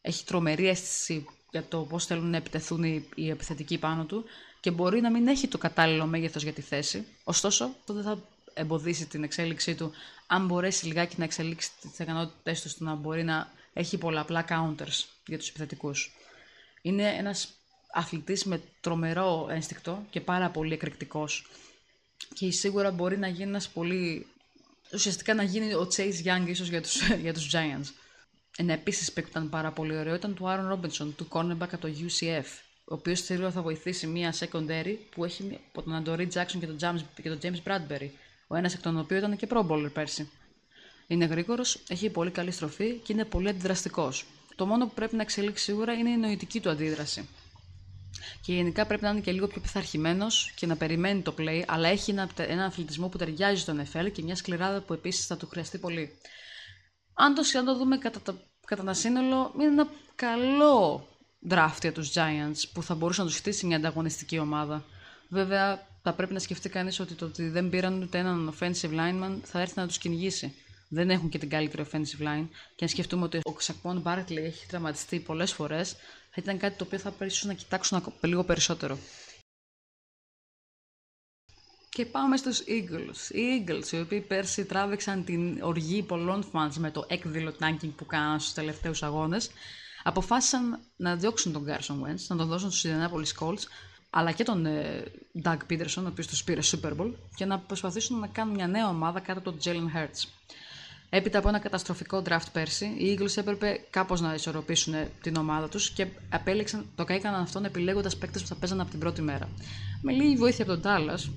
[0.00, 2.84] Έχει τρομερή αίσθηση για το πώς θέλουν να επιτεθούν
[3.14, 4.24] οι επιθετικοί πάνω του
[4.60, 7.06] και μπορεί να μην έχει το κατάλληλο μέγεθος για τη θέση.
[7.24, 8.18] Ωστόσο, αυτό δεν θα
[8.54, 9.92] εμποδίσει την εξέλιξή του
[10.26, 15.04] αν μπορέσει λιγάκι να εξελίξει τις ικανότητές του στο να μπορεί να έχει πολλαπλά counters
[15.26, 16.12] για τους επιθετικούς.
[16.82, 17.48] Είναι ένας
[17.92, 21.46] αθλητής με τρομερό ένστικτο και πάρα πολύ εκρηκτικός.
[22.34, 24.26] Και σίγουρα μπορεί να γίνει ένας πολύ.
[24.92, 27.92] Ουσιαστικά να γίνει ο Chase Young ίσως για τους για τους Giants.
[28.56, 31.88] Ένα επίσης που ήταν πάρα πολύ ωραίο ήταν του Aaron Robinson, του cornerback από το
[31.88, 32.44] UCF,
[32.84, 36.76] ο οποίος θεωρώ θα βοηθήσει μια secondary που έχει από τον Αντορί Jackson και τον
[36.80, 38.08] James, και τον James Bradbury,
[38.46, 40.30] ο ένας εκ των οποίων ήταν και pro bowler πέρσι.
[41.06, 44.24] Είναι γρήγορος, έχει πολύ καλή στροφή και είναι πολύ αντιδραστικός.
[44.56, 47.28] Το μόνο που πρέπει να εξελίξει σίγουρα είναι η νοητική του αντίδραση.
[48.40, 51.88] Και γενικά πρέπει να είναι και λίγο πιο πειθαρχημένος και να περιμένει το play, αλλά
[51.88, 55.46] έχει ένα, ένα αθλητισμό που ταιριάζει στον NFL και μια σκληράδα που επίσης θα του
[55.48, 56.12] χρειαστεί πολύ.
[57.14, 58.34] Αν το, αν το δούμε κατά, τα,
[58.66, 61.06] κατά τα σύνολο, είναι ένα καλό
[61.48, 64.84] draft για τους Giants που θα μπορούσε να τους χτίσει μια ανταγωνιστική ομάδα.
[65.28, 69.38] Βέβαια, θα πρέπει να σκεφτεί κανείς ότι το ότι δεν πήραν ούτε έναν offensive lineman
[69.42, 70.54] θα έρθει να τους κυνηγήσει.
[70.88, 72.46] Δεν έχουν και την καλύτερη offensive line.
[72.74, 75.96] Και αν σκεφτούμε ότι ο Ξακπών Μπάρκλι έχει τραυματιστεί πολλές φορές,
[76.34, 78.98] θα ήταν κάτι το οποίο θα πρέπει να κοιτάξουν λίγο περισσότερο.
[81.88, 83.34] Και πάμε στους Eagles.
[83.34, 88.06] Οι Eagles, οι οποίοι πέρσι τράβηξαν την οργή πολλών fans με το έκδηλο tanking που
[88.06, 89.50] κάναν στους τελευταίους αγώνες,
[90.02, 93.62] αποφάσισαν να διώξουν τον Carson Wentz, να τον δώσουν στους Indianapolis Colts,
[94.10, 95.04] αλλά και τον ε,
[95.44, 98.88] Doug Peterson, ο οποίος τους πήρε Super Bowl, και να προσπαθήσουν να κάνουν μια νέα
[98.88, 100.28] ομάδα κάτω από τον Jalen Hurts.
[101.14, 105.90] Έπειτα από ένα καταστροφικό draft πέρσι, οι Eagles έπρεπε κάπως να ισορροπήσουν την ομάδα τους
[105.90, 109.48] και απέλεξαν, το έκαναν αυτόν επιλέγοντας παίκτες που θα παίζαν από την πρώτη μέρα.
[110.02, 111.30] Με λίγη βοήθεια από τον Dallas,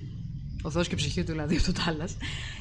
[0.62, 2.16] ο Θεό και η ψυχή του δηλαδή από τον Τάλλας,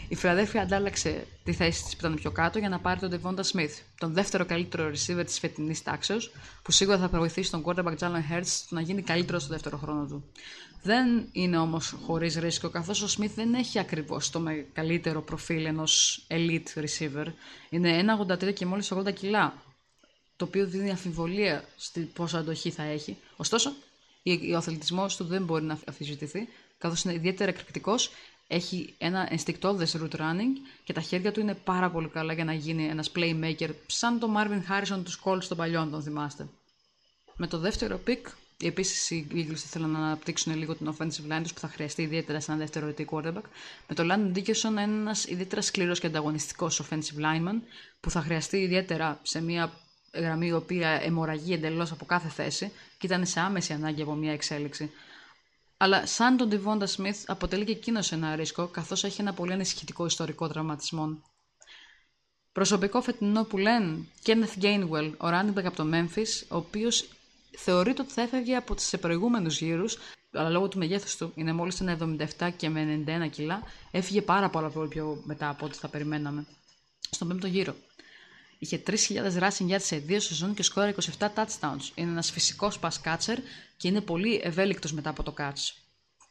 [0.07, 3.41] η Φιλαδέλφια αντάλλαξε τη θέση της που ήταν πιο κάτω για να πάρει τον Devonta
[3.51, 6.31] Smith, τον δεύτερο καλύτερο receiver της φετινής τάξεως,
[6.63, 10.23] που σίγουρα θα βοηθήσει τον quarterback Jalen Hurts να γίνει καλύτερος στο δεύτερο χρόνο του.
[10.85, 14.43] Δεν είναι όμως χωρίς ρίσκο, καθώς ο Smith δεν έχει ακριβώς το
[14.73, 17.25] καλύτερο προφίλ ενός elite receiver.
[17.69, 19.53] Είναι 1,83 και μόλις 80 κιλά,
[20.35, 23.17] το οποίο δίνει αμφιβολία στη πόσο αντοχή θα έχει.
[23.35, 23.73] Ωστόσο,
[24.53, 28.11] ο αθλητισμός του δεν μπορεί να αφισβητηθεί καθώς είναι ιδιαίτερα εκρηκτικός,
[28.47, 32.53] έχει ένα ενστικτόδες root running και τα χέρια του είναι πάρα πολύ καλά για να
[32.53, 36.47] γίνει ένας playmaker, σαν τον Marvin Harrison τους Colts των παλιών, τον θυμάστε.
[37.35, 38.21] Με το δεύτερο pick,
[38.63, 42.39] επίσης οι Eagles ήθελαν να αναπτύξουν λίγο την offensive line τους που θα χρειαστεί ιδιαίτερα
[42.39, 43.43] σε ένα δεύτερο ετή quarterback.
[43.87, 47.59] Με το Landon Dickerson είναι ένας ιδιαίτερα σκληρός και ανταγωνιστικός offensive lineman
[47.99, 49.71] που θα χρειαστεί ιδιαίτερα σε μια
[50.13, 54.31] γραμμή η οποία αιμορραγεί εντελώς από κάθε θέση και ήταν σε άμεση ανάγκη από μια
[54.31, 54.91] εξέλιξη.
[55.77, 60.05] Αλλά σαν τον Τιβόντα Σμιθ αποτελεί και εκείνος ένα ρίσκο, καθώς έχει ένα πολύ ανησυχητικό
[60.05, 61.21] ιστορικό τραυματισμό.
[62.51, 67.07] Προσωπικό φετινό που λένε Kenneth Gainwell, ο running από το Memphis, ο οποίος
[67.57, 69.97] θεωρείται ότι θα έφευγε από τι προηγούμενους γύρους,
[70.31, 71.97] αλλά λόγω του μεγέθους του είναι μόλις ένα
[72.39, 76.45] 77 και με 91 κιλά, έφυγε πάρα πολλά πολύ πιο μετά από ό,τι θα περιμέναμε.
[77.09, 77.75] Στον πέμπτο γύρο.
[78.59, 78.95] Είχε 3.000
[79.39, 81.89] rushing yards σε δύο σεζόν και σκόρα 27 touchdowns.
[81.95, 83.37] Είναι ένας φυσικός pass catcher
[83.77, 85.73] και είναι πολύ ευέλικτος μετά από το catch.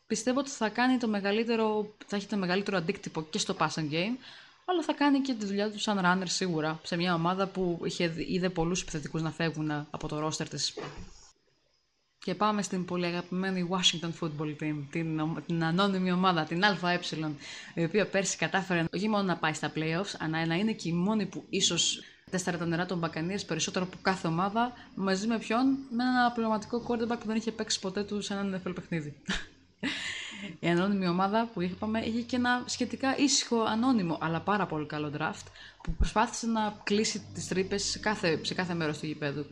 [0.06, 4.16] Πιστεύω ότι θα, κάνει το μεγαλύτερο, θα έχει το μεγαλύτερο αντίκτυπο και στο passing game,
[4.64, 8.14] αλλά θα κάνει και τη δουλειά του σαν runner σίγουρα σε μια ομάδα που είχε,
[8.28, 10.74] είδε πολλούς επιθετικούς να φεύγουν από το roster της.
[12.18, 17.00] Και πάμε στην πολύ αγαπημένη Washington Football Team, την, την ανώνυμη ομάδα, την ΑΕ,
[17.74, 20.92] η οποία πέρσι κατάφερε όχι μόνο να πάει στα playoffs, αλλά να είναι και η
[20.92, 25.78] μόνη που ίσως τέσσερα τα νερά των Μπακανίε περισσότερο από κάθε ομάδα, μαζί με ποιον,
[25.90, 29.16] με ένα πληρωματικό quarterback που δεν είχε παίξει ποτέ του σε έναν NFL παιχνίδι.
[30.60, 35.12] Η ανώνυμη ομάδα που είπαμε είχε και ένα σχετικά ήσυχο, ανώνυμο, αλλά πάρα πολύ καλό
[35.18, 35.46] draft
[35.82, 39.46] που προσπάθησε να κλείσει τις τρύπες σε κάθε, σε κάθε μέρος του γηπέδου.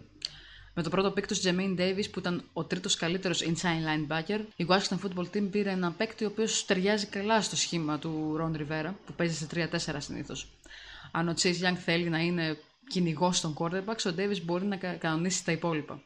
[0.74, 4.66] Με το πρώτο pick τους Jermaine Davis που ήταν ο τρίτος καλύτερος inside linebacker, η
[4.68, 8.90] Washington Football Team πήρε ένα παίκτη ο οποίος ταιριάζει καλά στο σχήμα του Ron Rivera
[9.07, 10.48] που παίζει σε 3-4 συνήθως.
[11.11, 15.44] Αν ο Chase Young θέλει να είναι κυνηγός των quarterbacks, ο Davis μπορεί να κανονίσει
[15.44, 16.02] τα υπόλοιπα.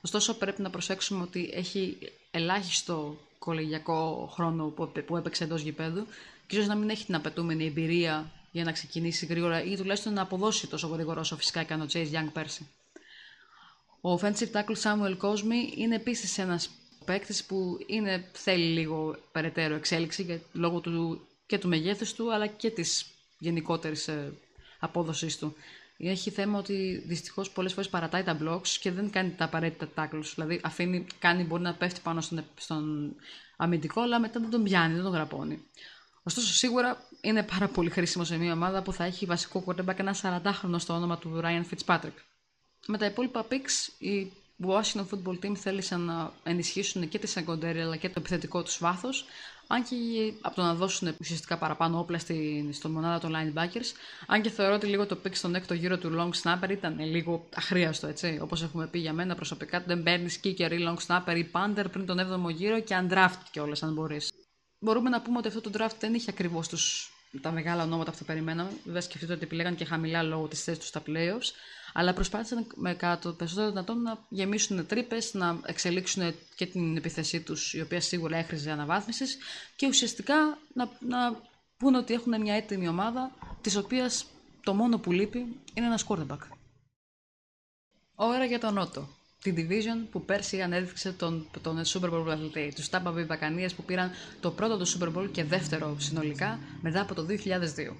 [0.00, 1.98] Ωστόσο, πρέπει να προσέξουμε ότι έχει
[2.30, 4.64] ελάχιστο κολεγιακό χρόνο
[5.06, 6.06] που έπαιξε εντός γηπέδου
[6.46, 10.22] και ίσως να μην έχει την απαιτούμενη εμπειρία για να ξεκινήσει γρήγορα ή τουλάχιστον να
[10.22, 12.68] αποδώσει τόσο γρήγορα όσο φυσικά έκανε ο Chase Young πέρσι.
[14.00, 16.70] Ο offensive tackle Samuel Cosme είναι επίσης ένας
[17.04, 22.70] παίκτης που είναι, θέλει λίγο περαιτέρω εξέλιξη λόγω του, και του μεγέθους του αλλά και
[22.70, 23.06] της
[23.38, 24.32] γενικότερης ε,
[24.78, 25.54] απόδοσή του.
[26.02, 30.32] Έχει θέμα ότι δυστυχώς πολλές φορές παρατάει τα blocks και δεν κάνει τα απαραίτητα tackles.
[30.34, 33.14] Δηλαδή, αφήνει, κάνει, μπορεί να πέφτει πάνω στον, στον
[33.56, 35.62] αμυντικό, αλλά μετά δεν τον πιάνει, δεν τον γραπώνει.
[36.22, 40.16] Ωστόσο, σίγουρα είναι πάρα πολύ χρήσιμο σε μια ομάδα που θα έχει βασικό quarterback ένα
[40.22, 42.14] 40χρονο στο όνομα του Ryan Fitzpatrick.
[42.86, 44.32] Με τα υπόλοιπα picks, η
[44.66, 49.24] Washington Football Team θέλησαν να ενισχύσουν και τη secondary αλλά και το επιθετικό τους βάθος,
[49.72, 53.92] αν και από το να δώσουν ουσιαστικά παραπάνω όπλα στην, στον μονάδα των linebackers,
[54.26, 57.48] αν και θεωρώ ότι λίγο το pick στον έκτο γύρο του long snapper ήταν λίγο
[57.54, 58.38] αχρίαστο, έτσι.
[58.42, 62.06] Όπως έχουμε πει για μένα προσωπικά, δεν παίρνεις kicker ή long snapper ή punter πριν
[62.06, 64.32] τον 7ο γύρο και undrafted κιόλας, αν μπορείς.
[64.78, 66.68] Μπορούμε να πούμε ότι αυτό το draft δεν είχε ακριβώς
[67.40, 68.70] τα μεγάλα ονόματα που θα περιμέναμε.
[68.84, 71.50] Βέβαια, σκεφτείτε ότι επιλέγαν και χαμηλά λόγω της θέσης τους στα playoffs
[71.92, 77.40] αλλά προσπάθησαν με κάτω το περισσότερο δυνατόν να γεμίσουν τρύπες, να εξελίξουν και την επίθεσή
[77.40, 79.38] τους, η οποία σίγουρα έχριζε αναβάθμισης,
[79.76, 81.40] και ουσιαστικά να, να
[81.76, 84.26] πούνε ότι έχουν μια έτοιμη ομάδα, της οποίας
[84.64, 85.38] το μόνο που λείπει
[85.74, 86.38] είναι ένας quarterback.
[88.14, 89.08] Ώρα για τον Νότο.
[89.42, 92.72] Την Division που πέρσι ανέδειξε τον, τον Super Bowl αθλητή.
[92.74, 97.00] Τους Tampa Bay Buccaneers που πήραν το πρώτο του Super Bowl και δεύτερο συνολικά μετά
[97.00, 97.92] από το 2002.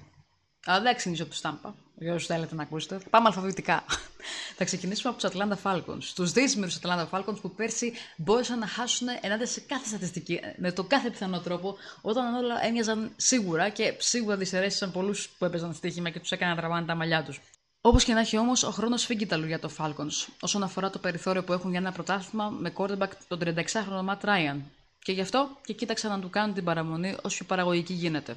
[0.65, 2.99] Αλλά δεν ξεκινήσω από του Τάμπα, για όσους θέλετε να ακούσετε.
[3.09, 3.83] Πάμε αλφαβητικά.
[4.57, 6.03] θα ξεκινήσουμε από τους Atlanta Falcons.
[6.15, 10.87] Τους δύσμερου Atlanta Falcons που πέρσι μπόρεσαν να χάσουν ενάντια σε κάθε στατιστική, με τον
[10.87, 16.19] κάθε πιθανό τρόπο, όταν όλα έμοιαζαν σίγουρα και σίγουρα δυσαιρέστησαν πολλούς που έπαιζαν στοίχημα και
[16.19, 17.41] τους έκαναν να τραβάνε τα μαλλιά τους.
[17.81, 20.99] Όπως και να έχει όμως, ο χρόνος φύγει τα λόγια των Falcons, όσον αφορά το
[20.99, 24.57] περιθώριο που έχουν για ένα πρωτάθλημα με quarterback τον 36χρονο Matt Ryan.
[25.03, 28.35] Και γι' αυτό και κοίταξαν να του κάνουν την παραμονή όσο πιο παραγωγική γίνεται.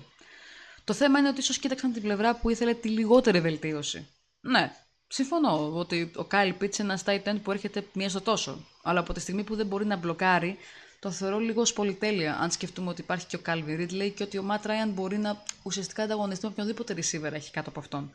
[0.85, 4.07] Το θέμα είναι ότι ίσως κοίταξαν την πλευρά που ήθελε τη λιγότερη βελτίωση.
[4.40, 4.73] Ναι,
[5.07, 8.66] συμφωνώ ότι ο Κάιλ Πίτς είναι ένας tight end που έρχεται μία στο τόσο.
[8.83, 10.59] Αλλά από τη στιγμή που δεν μπορεί να μπλοκάρει,
[11.01, 12.38] το θεωρώ λίγο ως πολυτέλεια.
[12.40, 15.42] Αν σκεφτούμε ότι υπάρχει και ο Κάλβι Ρίτλεϊ και ότι ο Ματ Ράιαν μπορεί να
[15.62, 18.14] ουσιαστικά ανταγωνιστεί με οποιονδήποτε receiver έχει κάτω από αυτόν.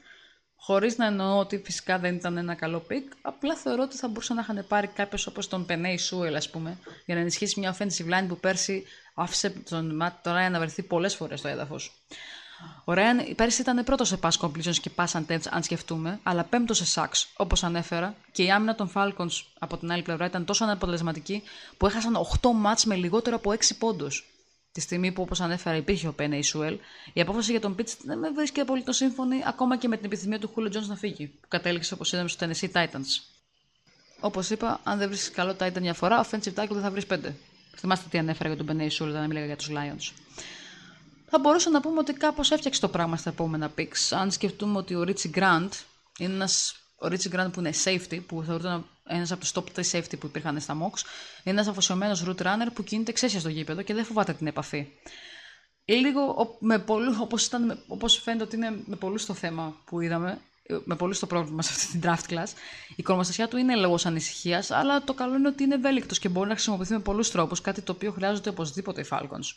[0.56, 4.36] Χωρίς να εννοώ ότι φυσικά δεν ήταν ένα καλό pick, απλά θεωρώ ότι θα μπορούσαν
[4.36, 8.14] να είχαν πάρει κάποιος όπως τον Πενέι Σούελ, ας πούμε, για να ενισχύσει μια offensive
[8.14, 11.92] line που πέρσι άφησε τον Ματ Ράιαν να βρεθεί πολλές φορές στο έδαφος.
[12.84, 16.78] Ο Ρέαν πέρυσι ήταν πρώτος σε pass completions και pass attempts, αν σκεφτούμε, αλλά πέμπτος
[16.78, 20.64] σε sacks, όπως ανέφερα, και η άμυνα των Falcons από την άλλη πλευρά ήταν τόσο
[20.64, 21.44] αναποτελεσματική
[21.78, 24.26] που έχασαν 8 μάτς με λιγότερο από 6 πόντους.
[24.72, 26.78] Τη στιγμή που, όπως ανέφερα, υπήρχε ο Πένε Ισουέλ,
[27.14, 30.40] η απόφαση για τον Πίτ δεν με βρίσκει απολύτως σύμφωνη, ακόμα και με την επιθυμία
[30.40, 33.22] του Χούλο Τζόνς να φύγει, που κατέληξε όπως είδαμε στο Tennessee Titans.
[34.20, 37.18] Όπως είπα, αν δεν βρει καλό Titan μια φορά, offensive tackle δεν θα βρεις 5.
[37.76, 40.12] Θυμάστε τι ανέφερα για τον Πένε Ισουέλ όταν μίλαγα για τους Lions
[41.30, 44.10] θα μπορούσαμε να πούμε ότι κάπως έφτιαξε το πράγμα στα επόμενα picks.
[44.12, 45.70] Αν σκεφτούμε ότι ο Ρίτσι Grant
[46.18, 46.74] είναι ένας.
[47.02, 50.26] Ο Ρίτσι Grant που είναι safety, που θεωρείται ένας από τους top 3 safety που
[50.26, 50.98] υπήρχαν στα Mox,
[51.44, 54.88] είναι ένας αφοσιωμένος root runner που κινείται εξαίσια στο γήπεδο και δεν φοβάται την επαφή.
[55.86, 57.50] Λίγο με πολλού, όπως,
[57.88, 60.42] όπως φαίνεται ότι είναι με πολλούς το θέμα που είδαμε,
[60.84, 62.48] με πολλούς το πρόβλημα σε αυτή την draft class.
[62.96, 66.48] Η κορμοστασιά του είναι λόγω ανησυχίας, αλλά το καλό είναι ότι είναι ευέλικτος και μπορεί
[66.48, 69.48] να χρησιμοποιηθεί με πολλούς τρόπους, κάτι το οποίο χρειάζονται οπωσδήποτε οι Falcons.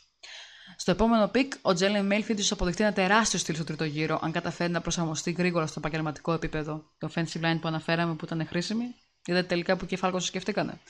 [0.83, 4.33] Στο επόμενο pick, ο Jalen Mayfield ίσως αποδειχτεί ένα τεράστιο steal στο τρίτο γύρο, αν
[4.33, 6.85] καταφέρει να προσαρμοστεί γρήγορα στο επαγγελματικό επίπεδο.
[6.99, 10.81] Το offensive line που αναφέραμε που ήταν χρήσιμη, είδατε τελικά που και οι Falcons σκεφτήκανε.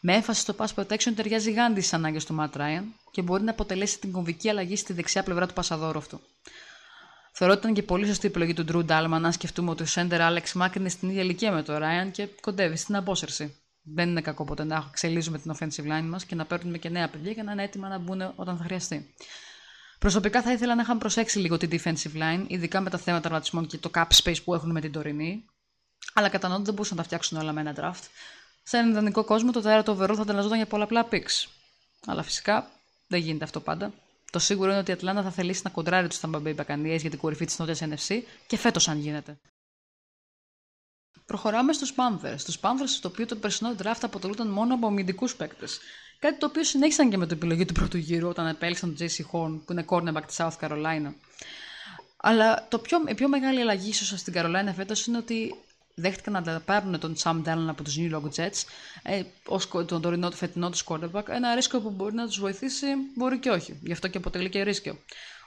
[0.00, 3.50] Με έμφαση στο pass protection ταιριάζει γάντι στις ανάγκες του Matt Ryan και μπορεί να
[3.50, 6.20] αποτελέσει την κομβική αλλαγή στη δεξιά πλευρά του πασαδόρου αυτού.
[7.32, 9.86] Θεωρώ ότι ήταν και πολύ σωστή η επιλογή του Drew Dalman, αν σκεφτούμε ότι ο
[9.86, 13.61] Σέντερ Alex Mack είναι στην ίδια ηλικία με τον Ryan και κοντεύει στην απόσυρση.
[13.82, 17.08] Δεν είναι κακό ποτέ να εξελίσσουμε την offensive line μας και να παίρνουμε και νέα
[17.08, 19.14] παιδιά για να είναι έτοιμα να μπουν όταν θα χρειαστεί.
[19.98, 23.66] Προσωπικά θα ήθελα να είχαν προσέξει λίγο την defensive line, ειδικά με τα θέματα τραυματισμών
[23.66, 25.44] και το cap space που έχουν με την τωρινή.
[26.14, 28.02] Αλλά κατανοώ ότι δεν μπορούσαν να τα φτιάξουν όλα με ένα draft.
[28.62, 31.46] Σε έναν ιδανικό κόσμο το το overall θα τελαζόταν για πολλαπλά picks.
[32.06, 32.70] Αλλά φυσικά
[33.08, 33.92] δεν γίνεται αυτό πάντα.
[34.32, 37.10] Το σίγουρο είναι ότι η Ατλάντα θα θελήσει να κοντράρει τους Tampa Bay Buccaneers για
[37.10, 39.40] την κορυφή της Νότιας NFC και φέτος αν γίνεται.
[41.32, 42.34] Προχωράμε στους Panthers.
[42.36, 45.78] Στους Panthers, στο οποίο το περσινό draft αποτελούνταν μόνο από αμυντικούς παίκτες.
[46.18, 49.20] Κάτι το οποίο συνέχισαν και με την επιλογή του πρώτου γύρου όταν επέλεξαν τον JC
[49.20, 51.12] Horn, που είναι cornerback της South Carolina.
[52.16, 55.54] Αλλά το πιο, η πιο μεγάλη αλλαγή ίσως στην Carolina φέτος είναι ότι
[55.94, 58.62] δέχτηκαν να πάρουν τον Sam Darnold από τους New York Jets
[59.02, 61.28] ε, ως τον τωρινό του φετινό τους quarterback.
[61.28, 63.78] Ένα ρίσκο που μπορεί να τους βοηθήσει, μπορεί και όχι.
[63.82, 64.90] Γι' αυτό και αποτελεί και ρίσκο.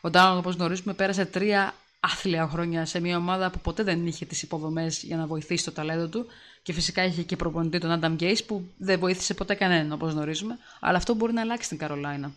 [0.01, 1.73] Ο Darnold, όπως γνωρίζουμε, πέρασε τρία
[2.05, 5.71] άθλια χρόνια σε μια ομάδα που ποτέ δεν είχε τις υποδομές για να βοηθήσει το
[5.71, 6.25] ταλέντο του
[6.63, 10.57] και φυσικά είχε και προπονητή τον Adam Gase που δεν βοήθησε ποτέ κανέναν όπως γνωρίζουμε,
[10.79, 12.31] αλλά αυτό μπορεί να αλλάξει στην Καρολάινα.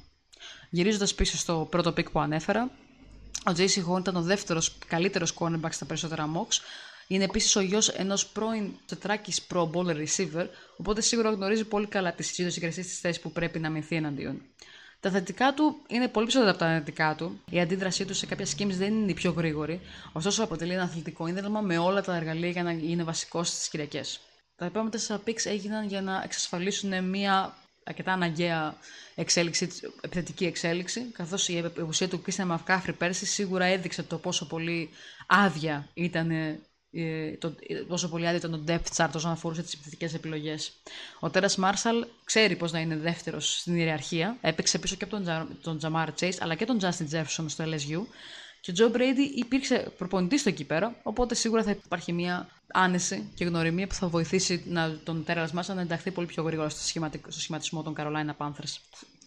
[0.70, 2.70] Γυρίζοντας πίσω στο πρώτο pick που ανέφερα,
[3.46, 6.60] ο JC Horn ήταν ο δεύτερος καλύτερος cornerback στα περισσότερα mocks.
[7.06, 12.12] Είναι επίσης ο γιος ενός πρώην τετράκης pro bowler receiver, οπότε σίγουρα γνωρίζει πολύ καλά
[12.12, 14.40] τις ιδιοσυγκρασίε τη θέση που πρέπει να μηνθεί εναντίον.
[15.00, 17.40] Τα θετικά του είναι πολύ περισσότερα από τα αρνητικά του.
[17.50, 19.80] Η αντίδρασή του σε κάποια schemes δεν είναι η πιο γρήγορη,
[20.12, 24.20] ωστόσο αποτελεί ένα αθλητικό ίδρυμα με όλα τα εργαλεία για να είναι βασικό στις Κυριακές.
[24.56, 28.76] Τα επόμενα τέσσερα picks έγιναν για να εξασφαλίσουν μια αρκετά αναγκαία
[29.14, 29.68] εξέλιξη,
[30.00, 34.90] επιθετική εξέλιξη, καθώς η ουσία του Κρίστιαν Μαυκάφρη πέρσι σίγουρα έδειξε το πόσο πολύ
[35.26, 36.60] άδεια ήταν ε,
[37.38, 37.54] το,
[37.88, 40.72] πόσο πολύ άδειο ήταν το depth chart όσον αφορούσε τις επιθετικές επιλογές.
[41.20, 44.36] Ο Τέρα Μάρσαλ ξέρει πώς να είναι δεύτερος στην ιεραρχία.
[44.40, 48.06] Έπαιξε πίσω και από τον, τον Τζαμάρ Chase αλλά και τον Justin Jefferson στο LSU.
[48.60, 53.30] Και ο Τζο Μπρέιντι υπήρξε προπονητής στο εκεί πέρα, οπότε σίγουρα θα υπάρχει μια άνεση
[53.34, 56.80] και γνωριμία που θα βοηθήσει να, τον Τέρα Μάρσαλ να ενταχθεί πολύ πιο γρήγορα στο,
[57.28, 58.76] στο σχηματισμό των Carolina Panthers.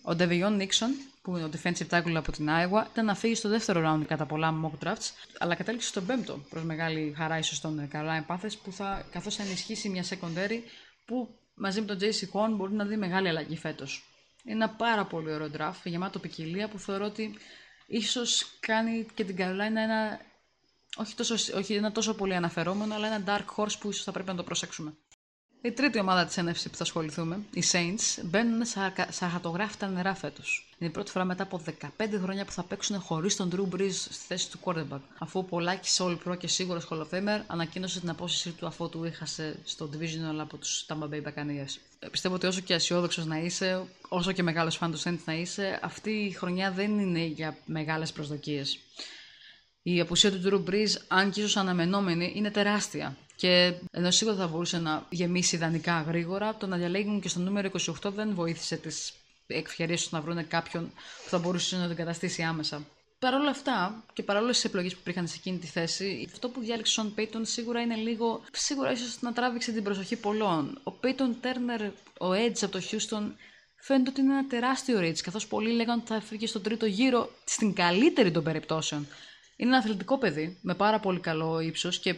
[0.01, 3.49] Ο Ντεβιόν Νίξον, που είναι ο defensive tackle από την Iowa, ήταν να φύγει στο
[3.49, 7.89] δεύτερο round κατά πολλά mock drafts, αλλά κατέληξε στον πέμπτο προς μεγάλη χαρά ίσως των
[7.93, 10.59] Carolina Panthers, που θα, καθώς θα ενισχύσει μια secondary
[11.05, 14.03] που μαζί με τον JC Horn μπορεί να δει μεγάλη αλλαγή φέτος.
[14.43, 17.37] Είναι ένα πάρα πολύ ωραίο draft, γεμάτο ποικιλία, που θεωρώ ότι
[17.87, 20.19] ίσως κάνει και την Carolina ένα
[20.95, 24.29] όχι, τόσο, όχι ένα τόσο πολύ αναφερόμενο, αλλά ένα dark horse που ίσως θα πρέπει
[24.29, 24.93] να το προσέξουμε.
[25.63, 28.65] Η τρίτη ομάδα της NFC που θα ασχοληθούμε, οι Saints, μπαίνουν
[29.09, 30.69] σε αχατογράφητα νερά φέτος.
[30.77, 33.91] Είναι η πρώτη φορά μετά από 15 χρόνια που θα παίξουν χωρίς τον Drew Brees
[33.91, 34.99] στη θέση του quarterback.
[35.17, 38.89] Αφού ο Πολάκης All Pro και σίγουρος Hall of Famer ανακοίνωσε την απόσυρση του αφού
[38.89, 41.75] του είχασε στο Divisional από τους Tampa Bay Buccaneers.
[41.99, 45.33] Ε, πιστεύω ότι όσο και αισιόδοξος να είσαι, όσο και μεγάλος φαν του Saints να
[45.33, 48.79] είσαι, αυτή η χρονιά δεν είναι για μεγάλες προσδοκίες.
[49.83, 53.17] Η απουσία του Drew Brees, αν και ίσως αναμενόμενη, είναι τεράστια.
[53.41, 57.69] Και ενώ σίγουρα θα μπορούσε να γεμίσει ιδανικά γρήγορα, το να διαλέγουν και στο νούμερο
[58.03, 59.13] 28 δεν βοήθησε τις
[59.47, 60.91] ευκαιρίες τους να βρουν κάποιον
[61.23, 62.85] που θα μπορούσε να τον καταστήσει άμεσα.
[63.19, 66.59] Παρ' όλα αυτά και παρόλε τις επιλογές που υπήρχαν σε εκείνη τη θέση, αυτό που
[66.61, 68.41] διάλεξε ο Σον Πέιτον σίγουρα είναι λίγο.
[68.51, 70.79] σίγουρα ίσως να τράβηξε την προσοχή πολλών.
[70.83, 71.81] Ο Πέιτον Τέρνερ,
[72.17, 73.31] ο Edge από το Houston,
[73.79, 77.31] φαίνεται ότι είναι ένα τεράστιο reach, καθώς πολλοί λέγανε ότι θα φύγει στον τρίτο γύρο
[77.45, 79.07] στην καλύτερη των περιπτώσεων.
[79.55, 82.15] Είναι ένα αθλητικό παιδί με πάρα πολύ καλό ύψος και ε,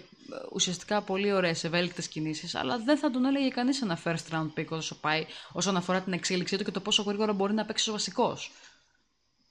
[0.53, 4.67] ουσιαστικά πολύ ωραίες ευέλικτες κινήσεις, αλλά δεν θα τον έλεγε κανείς ένα first round pick
[4.69, 7.91] όσο πάει όσον αφορά την εξέλιξή του και το πόσο γρήγορα μπορεί να παίξει ως
[7.91, 8.51] βασικός.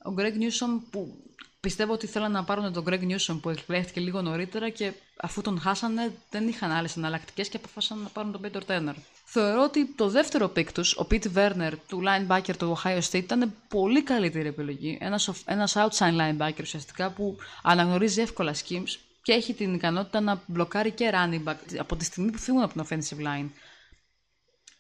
[0.05, 1.16] Ο Greg Newsom που
[1.61, 5.61] πιστεύω ότι θέλαν να πάρουν τον Greg Newsom που εκλέχθηκε λίγο νωρίτερα και αφού τον
[5.61, 8.95] χάσανε δεν είχαν άλλες εναλλακτικές και αποφάσισαν να πάρουν τον Payton Turner.
[9.25, 13.55] Θεωρώ ότι το δεύτερο pick τους, ο Pete Werner του linebacker του Ohio State, ήταν
[13.68, 14.99] πολύ καλύτερη επιλογή.
[15.45, 21.11] Ένας outside linebacker ουσιαστικά που αναγνωρίζει εύκολα schemes και έχει την ικανότητα να μπλοκάρει και
[21.14, 23.48] running back από τη στιγμή που φύγουν από την offensive line.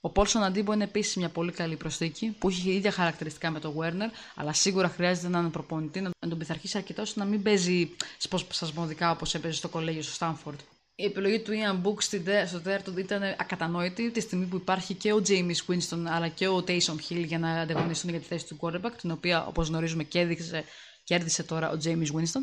[0.04, 3.74] Ο Πόλσον Αντίμπο είναι επίσης μια πολύ καλή προσθήκη που έχει ίδια χαρακτηριστικά με τον
[3.78, 9.10] Werner, αλλά σίγουρα χρειάζεται έναν προπονητή να τον πειθαρχήσει αρκετά ώστε να μην παίζει σπασμωδικά
[9.10, 10.60] όπως έπαιζε στο κολέγιο στο Στάνφορντ.
[10.94, 12.02] Η επιλογή του Ian Book
[12.46, 16.64] στο τέταρτο ήταν ακατανόητη τη στιγμή που υπάρχει και ο James Winston αλλά και ο
[16.66, 20.64] Taysom Hill για να ανταγωνιστούν για τη θέση του quarterback, την οποία όπως γνωρίζουμε κέρδισε,
[21.04, 22.42] κέρδισε τώρα ο James Winston.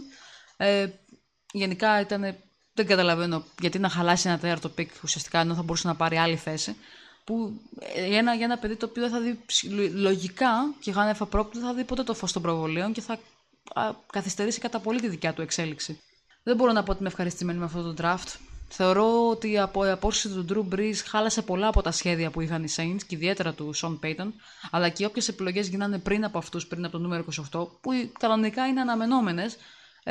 [0.57, 0.87] Ε,
[1.51, 2.21] γενικά ήταν,
[2.73, 6.35] δεν καταλαβαίνω γιατί να χαλάσει ένα τέταρτο pick ουσιαστικά ενώ θα μπορούσε να πάρει άλλη
[6.35, 6.75] θέση
[7.23, 7.61] που
[7.95, 9.39] ε, για ένα, για ένα παιδί το οποίο δεν θα δει
[9.93, 13.19] λογικά και χάνεφα πρόκληση δεν θα δει ποτέ το φως των προβολίων και θα
[14.11, 15.99] καθυστερήσει κατά πολύ τη δικιά του εξέλιξη.
[16.43, 18.35] Δεν μπορώ να πω ότι είμαι ευχαριστημένη με αυτό το draft.
[18.69, 22.63] Θεωρώ ότι από η απόρριση του Drew Brees χάλασε πολλά από τα σχέδια που είχαν
[22.63, 24.27] οι Saints και ιδιαίτερα του Sean Payton,
[24.71, 28.67] αλλά και όποιες επιλογές γίνανε πριν από αυτούς, πριν από το νούμερο 28, που κανονικά
[28.67, 29.57] είναι αναμενόμενες,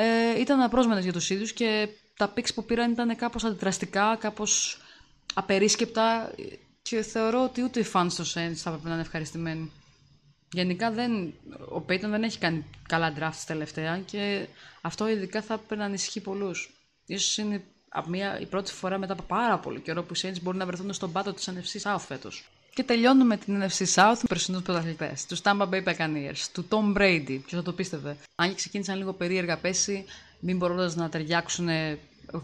[0.01, 4.81] ε, ήταν απρόσμενε για τους ίδιους και τα picks που πήραν ήταν κάπως αντιδραστικά, κάπως
[5.35, 6.31] απερίσκεπτα
[6.83, 9.71] και θεωρώ ότι ούτε οι fans των Saints θα έπρεπε να είναι ευχαριστημένοι.
[10.53, 11.35] Γενικά δεν,
[11.73, 14.47] ο Peyton δεν έχει κάνει καλά drafts τελευταία και
[14.81, 16.71] αυτό ειδικά θα έπρεπε να ανησυχεί πολλούς.
[17.07, 17.65] Ίσως είναι
[18.07, 20.93] μια, η πρώτη φορά μετά από πάρα πολύ καιρό που οι Saints μπορούν να βρεθούν
[20.93, 22.49] στον πάτο της NFC South φέτος.
[22.79, 25.27] Και τελειώνουμε την NFC South με περσινούς πρωταθλητές.
[25.27, 27.27] Του Tampa Bay Buccaneers, του Tom Brady.
[27.27, 30.05] Ποιος θα το πίστευε; Αν και ξεκίνησαν λίγο περίεργα πέσει,
[30.41, 31.69] μην μπορώντα να ταιριάξουν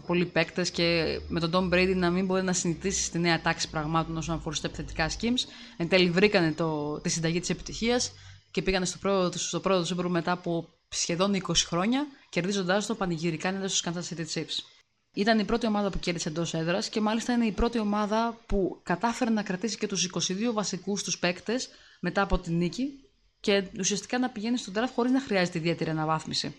[0.07, 3.69] πολλοί παίκτες και με τον Tom Brady να μην μπορεί να συνηθίσει στη νέα τάξη
[3.69, 5.49] πραγμάτων όσον αφορά στα επιθετικά schemes.
[5.77, 8.11] Εν τέλει βρήκανε το, τη συνταγή της επιτυχίας
[8.51, 13.47] και πήγανε στο πρώτο, στο πρώτο Super μετά από σχεδόν 20 χρόνια, κερδίζοντάς το πανηγυρικά
[13.47, 14.74] ενάντια στους Kansas City Chiefs.
[15.15, 18.79] Ήταν η πρώτη ομάδα που κέρδισε εντός έδρας και μάλιστα είναι η πρώτη ομάδα που
[18.83, 22.99] κατάφερε να κρατήσει και τους 22 βασικούς τους παίκτες μετά από την νίκη
[23.39, 26.55] και ουσιαστικά να πηγαίνει στον draft χωρίς να χρειάζεται ιδιαίτερη αναβάθμιση.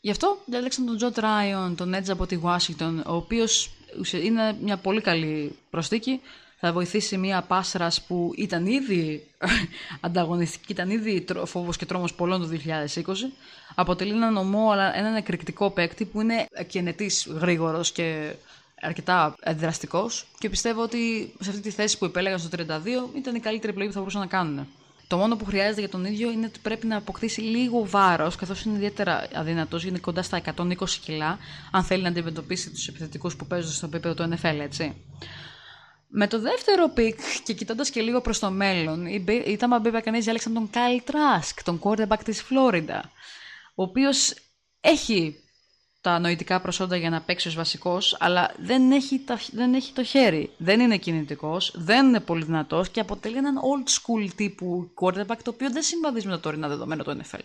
[0.00, 3.70] Γι' αυτό διάλεξαν τον Τζοτ Ράιον, τον Edge από τη Washington, ο οποίος
[4.22, 6.20] είναι μια πολύ καλή προσθήκη.
[6.64, 9.26] Θα βοηθήσει μια πάσρας που ήταν ήδη
[10.06, 12.48] ανταγωνιστική, ήταν ήδη φόβος και τρόμος πολλών το
[12.94, 13.02] 2020.
[13.74, 17.10] Αποτελεί έναν ομό, αλλά έναν εκρηκτικό παίκτη που είναι κενετή,
[17.40, 18.32] γρήγορος και
[18.80, 20.10] αρκετά δραστικό.
[20.38, 22.62] Και πιστεύω ότι σε αυτή τη θέση που επέλεγαν στο 32
[23.16, 24.66] ήταν η καλύτερη επιλογή που θα μπορούσαν να κάνουν.
[25.06, 28.62] Το μόνο που χρειάζεται για τον ίδιο είναι ότι πρέπει να αποκτήσει λίγο βάρος, καθώς
[28.62, 31.38] είναι ιδιαίτερα αδυνατό, είναι κοντά στα 120 κιλά,
[31.70, 34.94] αν θέλει να αντιμετωπίσει τους επιθετικούς που παίζουν στο επίπεδο του NFL, έτσι.
[36.14, 39.06] Με το δεύτερο pick και κοιτώντας και λίγο προς το μέλλον,
[39.46, 43.10] η Tampa Bay κανεί διάλεξαν τον Kyle Trask, τον quarterback της Φλόριντα,
[43.74, 44.34] ο οποίος
[44.80, 45.36] έχει
[46.00, 50.04] τα νοητικά προσόντα για να παίξει ως βασικός, αλλά δεν έχει, τα, δεν έχει το
[50.04, 50.50] χέρι.
[50.56, 55.50] Δεν είναι κινητικός, δεν είναι πολύ δυνατός και αποτελεί έναν old school τύπου quarterback, το
[55.50, 57.44] οποίο δεν συμβαδίζει με τα τωρινά δεδομένα του NFL.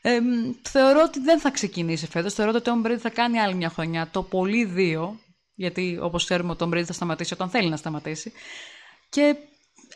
[0.00, 0.18] Ε,
[0.62, 3.68] θεωρώ ότι δεν θα ξεκινήσει φέτος, θεωρώ ότι ο Tom Brady θα κάνει άλλη μια
[3.68, 5.18] χρονιά, το πολύ δύο,
[5.56, 8.32] γιατί όπως ξέρουμε ο Tom Brady θα σταματήσει όταν θέλει να σταματήσει.
[9.08, 9.36] Και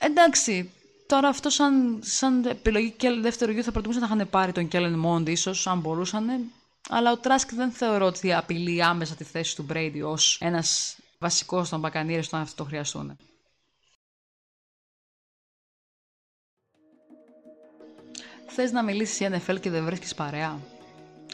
[0.01, 0.71] εντάξει,
[1.11, 5.05] Τώρα αυτό σαν, σαν επιλογή και δεύτερο γιο θα προτιμούσα να είχαν πάρει τον Kellen
[5.05, 6.53] Mond ίσως, αν μπορούσαν.
[6.89, 11.69] Αλλά ο Τράσκ δεν θεωρώ ότι απειλεί άμεσα τη θέση του Μπρέιντι ως ένας βασικός
[11.69, 13.17] των Μπακανίρε όταν αυτό το χρειαστούν.
[18.47, 20.59] Θες να μιλήσεις για NFL και δεν βρίσκεις παρέα;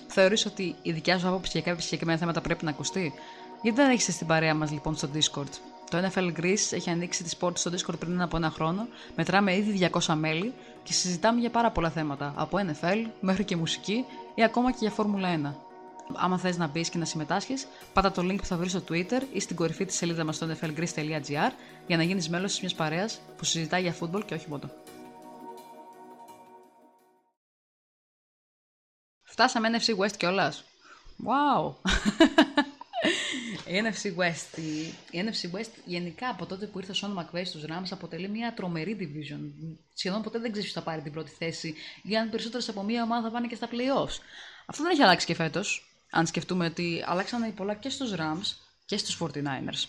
[0.06, 3.12] Θεωρείς ότι η δικιά σου άποψη για κάποια συγκεκριμένα θέματα πρέπει να ακουστεί;
[3.66, 5.50] Γιατί δεν έχεις την παρέα μας λοιπόν στο Discord;
[5.90, 8.88] Το NFL Greece έχει ανοίξει τις πόρτες στο Discord πριν από ένα χρόνο.
[9.16, 12.32] Μετράμε ήδη 200 μέλη και συζητάμε για πάρα πολλά θέματα.
[12.36, 14.04] Από NFL μέχρι και μουσική
[14.34, 15.54] ή ακόμα και για Φόρμουλα 1.
[16.14, 19.22] Άμα θες να μπεις και να συμμετάσχεις, πάτα το link που θα βρεις στο Twitter
[19.32, 21.52] ή στην κορυφή της σελίδα μας στο nflgreece.gr
[21.86, 24.70] για να γίνεις μέλος τη μιας παρέας που συζητάει για φούτμπολ και όχι μόνο.
[29.22, 30.64] Φτάσαμε NFC West κιόλας.
[31.26, 31.74] Wow!
[33.66, 34.58] Η NFC West,
[35.10, 38.52] η, NFC West γενικά από τότε που ήρθε ο Σον McVay στους Rams αποτελεί μια
[38.56, 39.40] τρομερή division.
[39.94, 43.02] Σχεδόν ποτέ δεν ξέρεις ποιος θα πάρει την πρώτη θέση ή αν περισσότερες από μία
[43.02, 44.18] ομάδα θα πάνε και στα playoffs.
[44.66, 45.90] Αυτό δεν έχει αλλάξει και φέτος.
[46.10, 49.88] Αν σκεφτούμε ότι αλλάξανε πολλά και στους Rams και στους 49ers.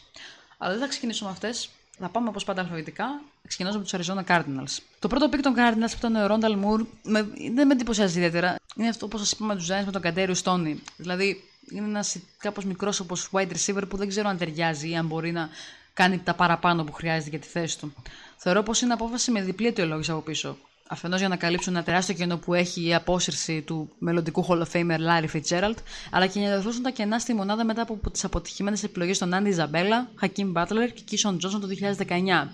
[0.57, 1.69] Αλλά δεν θα ξεκινήσω με αυτές.
[1.99, 4.77] Θα πάμε όπως πάντα αλφαβητικά, ξεκινώντας με τους Arizona Cardinals.
[4.99, 7.21] Το πρώτο pick των Cardinals που ήταν ο Rondal Moore με,
[7.53, 8.55] δεν με εντυπωσιάζει ιδιαίτερα.
[8.75, 10.83] Είναι αυτό όπω σας είπαμε τους Giants με τον Καντέριου Στόνι.
[10.97, 15.07] Δηλαδή είναι ένας κάπως μικρός όπως wide receiver που δεν ξέρω αν ταιριάζει ή αν
[15.07, 15.49] μπορεί να
[15.93, 17.93] κάνει τα παραπάνω που χρειάζεται για τη θέση του.
[18.37, 20.57] Θεωρώ πως είναι απόφαση με διπλή αιτιολόγηση από πίσω.
[20.89, 24.71] Αφενός για να καλύψουν ένα τεράστιο κενό που έχει η απόσυρση του μελλοντικού Hall of
[24.71, 25.75] Famer Larry Fitzgerald,
[26.11, 29.31] αλλά και για να διορθώσουν τα κενά στη μονάδα μετά από τις αποτυχημένες επιλογές των
[29.33, 32.47] Andy Ζαμπέλα, Hakim Butler και Kishon Johnson το 2019.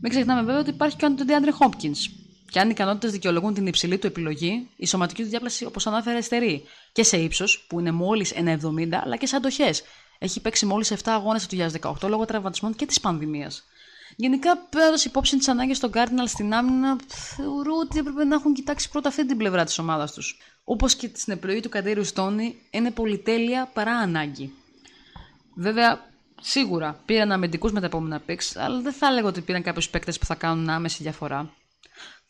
[0.00, 2.21] Μην ξεχνάμε βέβαια ότι υπάρχει και ο DeAndre Hopkins,
[2.52, 6.20] και αν οι ικανότητε δικαιολογούν την υψηλή του επιλογή, η σωματική του διάπλαση, όπως ανάφερε,
[6.20, 9.82] στερεί και σε ύψος, που είναι μόλις 1,70, αλλά και σε αντοχές.
[10.18, 11.56] Έχει παίξει μόλις 7 αγώνες το
[12.02, 13.64] 2018 λόγω τραυματισμών και της πανδημίας.
[14.16, 18.90] Γενικά, παίρνοντας υπόψη τις ανάγκες των Cardinals στην άμυνα, θεωρώ ότι έπρεπε να έχουν κοιτάξει
[18.90, 20.38] πρώτα αυτή την πλευρά της ομάδας τους.
[20.64, 24.52] Όπως και στην επιλογή του Καντήριου Στόνι, είναι πολυτέλεια παρά ανάγκη.
[25.54, 29.88] Βέβαια, σίγουρα πήραν αμυντικούς με τα επόμενα picks, αλλά δεν θα έλεγα ότι πήραν κάποιους
[29.88, 31.54] παίκτες που θα κάνουν άμεση διαφορά.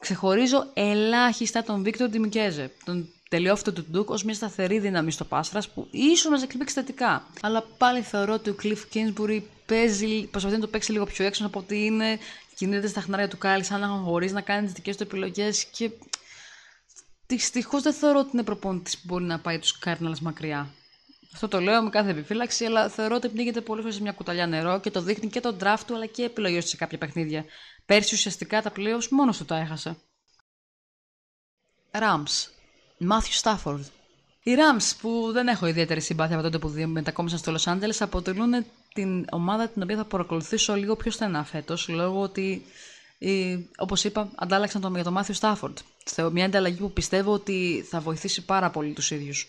[0.03, 5.69] Ξεχωρίζω ελάχιστα τον Βίκτορ Ντιμικέζε, τον τελειόφυτο του Ντουκ ως μια σταθερή δύναμη στο Πάστρας
[5.69, 7.27] που ίσως μα εκπλήξει θετικά.
[7.41, 11.47] Αλλά πάλι θεωρώ ότι ο Κλειφ Κίνσμπουρι παίζει, προσπαθεί να το παίξει λίγο πιο έξω
[11.47, 12.19] από ότι είναι,
[12.55, 15.91] κινείται στα χνάρια του Κάλι σαν να χωρίς να κάνει τις δικές του επιλογές και.
[17.27, 20.71] Δυστυχώς δεν θεωρώ ότι είναι προπονητής που μπορεί να πάει τους Κάρναλ μακριά.
[21.33, 24.47] Αυτό το λέω με κάθε επιφύλαξη, αλλά θεωρώ ότι πνίγεται πολύ φορές σε μια κουταλιά
[24.47, 27.45] νερό και το δείχνει και το draft του αλλά και επιλογές σε κάποια παιχνίδια.
[27.87, 29.97] Πέρσι ουσιαστικά τα playoffs μόνος του τα έχασε.
[31.91, 32.49] Rams.
[33.11, 33.81] Matthew Stafford.
[34.43, 38.65] Οι Rams που δεν έχω ιδιαίτερη συμπάθεια από τότε που μετακόμισαν στο Los Angeles αποτελούν
[38.95, 42.65] την ομάδα την οποία θα παρακολουθήσω λίγο πιο στενά φέτος λόγω ότι
[43.77, 45.79] Όπως είπα, αντάλλαξαν τον για τον Μάθιο Στάφορντ.
[46.33, 49.49] Μια ανταλλαγή που πιστεύω ότι θα βοηθήσει πάρα πολύ τους ίδιους.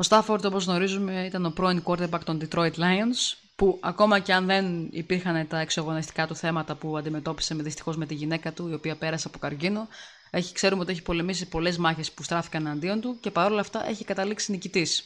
[0.00, 4.46] Ο Στάφορντ, όπως γνωρίζουμε, ήταν ο πρώην quarterback των Detroit Lions, που ακόμα και αν
[4.46, 8.74] δεν υπήρχαν τα εξωγονιστικά του θέματα που αντιμετώπισε με, δυστυχώς με τη γυναίκα του, η
[8.74, 9.88] οποία πέρασε από καρκίνο,
[10.30, 14.04] έχει, ξέρουμε ότι έχει πολεμήσει πολλές μάχες που στράφηκαν αντίον του και παρόλα αυτά έχει
[14.04, 15.04] καταλήξει νικητής.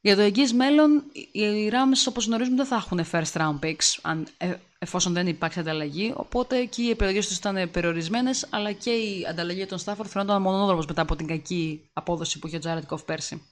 [0.00, 4.26] Για το εγγύς μέλλον, οι Rams όπως γνωρίζουμε δεν θα έχουν first round picks αν,
[4.36, 9.26] ε, εφόσον δεν υπάρξει ανταλλαγή, οπότε εκεί οι επιλογές τους ήταν περιορισμένες, αλλά και η
[9.30, 13.04] ανταλλαγή των Stafford φαινόταν μονόδρομος μετά από την κακή απόδοση που είχε ο Jared Goff
[13.04, 13.42] πέρσι.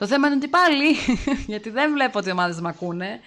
[0.00, 0.96] Το θέμα είναι ότι πάλι,
[1.52, 3.20] γιατί δεν βλέπω ότι οι ομάδες με ακούνε,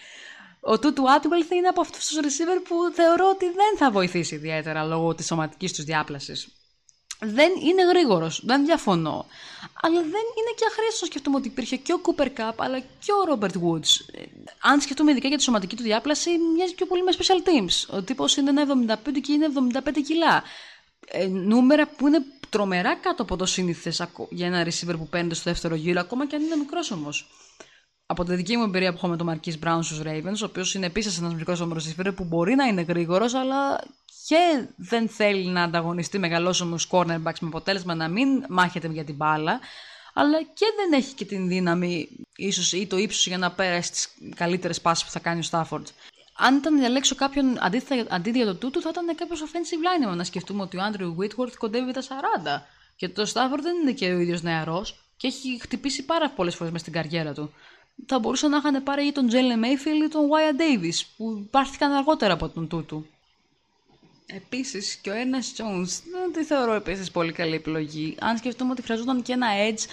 [0.60, 4.84] ο Τούτου Άτουελθ είναι από αυτούς τους receiver που θεωρώ ότι δεν θα βοηθήσει ιδιαίτερα
[4.84, 6.48] λόγω της σωματικής τους διάπλασης.
[7.20, 9.26] Δεν είναι γρήγορος, δεν διαφωνώ.
[9.82, 13.34] Αλλά δεν είναι και αχρίαστο σκεφτούμε ότι υπήρχε και ο Cooper Cup αλλά και ο
[13.34, 13.92] Robert Woods.
[14.62, 17.96] Αν σκεφτούμε ειδικά για τη σωματική του διάπλαση, μοιάζει πιο πολύ με special teams.
[17.98, 19.48] Ο τύπος είναι ένα 75 και είναι
[19.86, 20.44] 75 κιλά.
[21.08, 25.50] Ε, νούμερα που είναι τρομερά κάτω από το σύνηθες για ένα receiver που παίρνει στο
[25.50, 27.28] δεύτερο γύρο, ακόμα και αν είναι μικρός όμως.
[28.06, 30.74] από τη δική μου εμπειρία που έχω με τον Μαρκή Μπράουν στους Ravens, ο οποίος
[30.76, 33.80] είναι επίσης ένας μικρός ομορφιστήριο που μπορεί να είναι γρήγορος, αλλά
[34.28, 39.60] και δεν θέλει να ανταγωνιστεί μεγαλόσωμου cornerbacks με αποτέλεσμα να μην μάχεται για την μπάλα,
[40.14, 44.08] αλλά και δεν έχει και την δύναμη ίσως, ή το ύψος για να πέρασε τις
[44.36, 45.88] καλύτερες πάσεις που θα κάνει ο Στάφορντ.
[46.38, 47.58] Αν ήταν να διαλέξω κάποιον
[48.10, 50.16] αντί για το τούτο, θα ήταν κάποιος offensive line.
[50.16, 52.06] Να σκεφτούμε ότι ο Άντριου Whitworth κοντεύει τα 40.
[52.96, 56.72] Και το Στάφορντ δεν είναι και ο ίδιος νεαρός και έχει χτυπήσει πάρα πολλές φορές
[56.72, 57.54] μες στην καριέρα του
[58.06, 61.92] θα μπορούσαν να είχαν πάρει ή τον Τζέλε Μέιφιλ ή τον Wyatt Davis που πάρθηκαν
[61.92, 63.06] αργότερα από τον τούτου.
[64.26, 68.16] Επίσης και ο Ernest Jones δεν τη θεωρώ επίσης πολύ καλή επιλογή.
[68.20, 69.86] Αν σκεφτούμε ότι χρειαζόταν και ένα edge,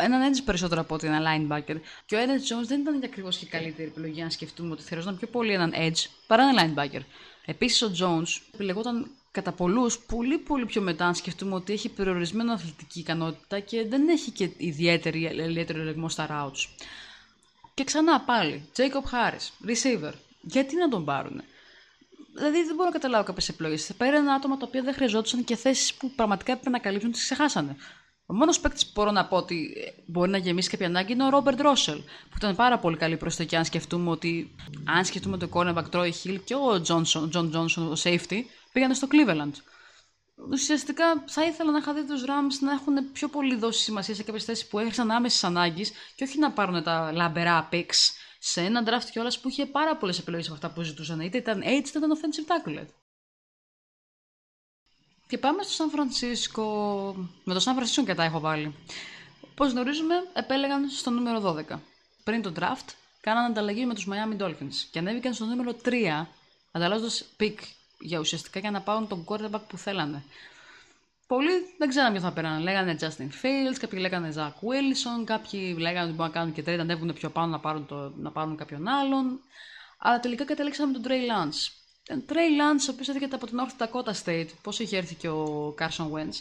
[0.00, 1.76] έναν edge περισσότερο από ότι ένα linebacker.
[2.06, 5.18] Και ο Ernest Jones δεν ήταν και ακριβώς και καλύτερη επιλογή, αν σκεφτούμε ότι χρειαζόταν
[5.18, 7.00] πιο πολύ έναν edge παρά ένα linebacker.
[7.44, 12.52] Επίσης ο Jones επιλεγόταν κατά πολλούς πολύ πολύ πιο μετά, αν σκεφτούμε ότι έχει περιορισμένο
[12.52, 16.84] αθλητική ικανότητα και δεν έχει και ιδιαίτερη, ιδιαίτερο ελεγμό στα routes.
[17.74, 20.12] Και ξανά πάλι, Jacob Harris, receiver.
[20.40, 21.42] Γιατί να τον πάρουν.
[22.34, 23.86] Δηλαδή δεν μπορώ να καταλάβω κάποιες επιλογές.
[23.86, 27.22] Θα πέραν άτομα τα οποία δεν χρειαζόντουσαν και θέσεις που πραγματικά έπρεπε να καλύψουν, τις
[27.22, 27.76] ξεχάσανε.
[28.26, 29.74] Ο μόνος παίκτης που μπορώ να πω ότι
[30.06, 33.56] μπορεί να γεμίσει κάποια ανάγκη είναι ο Ρόμπερτ Ρόσελ, που ήταν πάρα πολύ καλή προσθήκη.
[33.56, 34.54] Αν σκεφτούμε ότι,
[34.84, 38.40] αν σκεφτούμε το cornerback Troy Hill και ο Johnson, John Johnson, ο safety,
[38.72, 39.52] πήγανε στο Cleveland
[40.50, 44.22] ουσιαστικά θα ήθελα να είχα δει τους Rams να έχουν πιο πολύ δώσει σημασία σε
[44.22, 48.82] κάποιες θέσεις που έχασαν άμεση ανάγκη και όχι να πάρουν τα λαμπερά picks σε ένα
[48.86, 51.20] draft κιόλας που είχε πάρα πολλές επιλογές από αυτά που ζητούσαν.
[51.20, 52.84] Είτε ήταν H είτε ήταν offensive tackle.
[55.26, 56.66] Και πάμε στο Σαν Φρανσίσκο.
[57.44, 58.74] Με το Σαν Φρανσίσκο και τα έχω βάλει.
[59.50, 61.78] Όπως γνωρίζουμε, επέλεγαν στο νούμερο 12.
[62.24, 62.88] Πριν το draft,
[63.20, 66.26] κάναν ανταλλαγή με τους Miami Dolphins και ανέβηκαν στο νούμερο 3,
[66.72, 67.10] ανταλλάσσοντα
[67.40, 67.54] pick
[68.00, 70.24] για ουσιαστικά για να πάρουν τον quarterback που θέλανε.
[71.26, 72.62] Πολλοί δεν ξέραν ποιο θα πέρανε.
[72.62, 76.78] Λέγανε Justin Fields, κάποιοι λέγανε Zach Wilson, κάποιοι λέγανε ότι μπορούν να κάνουν και trade,
[76.78, 79.40] ανέβουν πιο πάνω να πάρουν, το, να πάρουν κάποιον άλλον.
[79.98, 81.83] Αλλά τελικά κατέληξαμε τον Trey Lance.
[82.08, 85.28] Τον Trey Lance, ο οποίος έρχεται από την North Dakota State, πώς είχε έρθει και
[85.28, 86.40] ο Carson Wentz,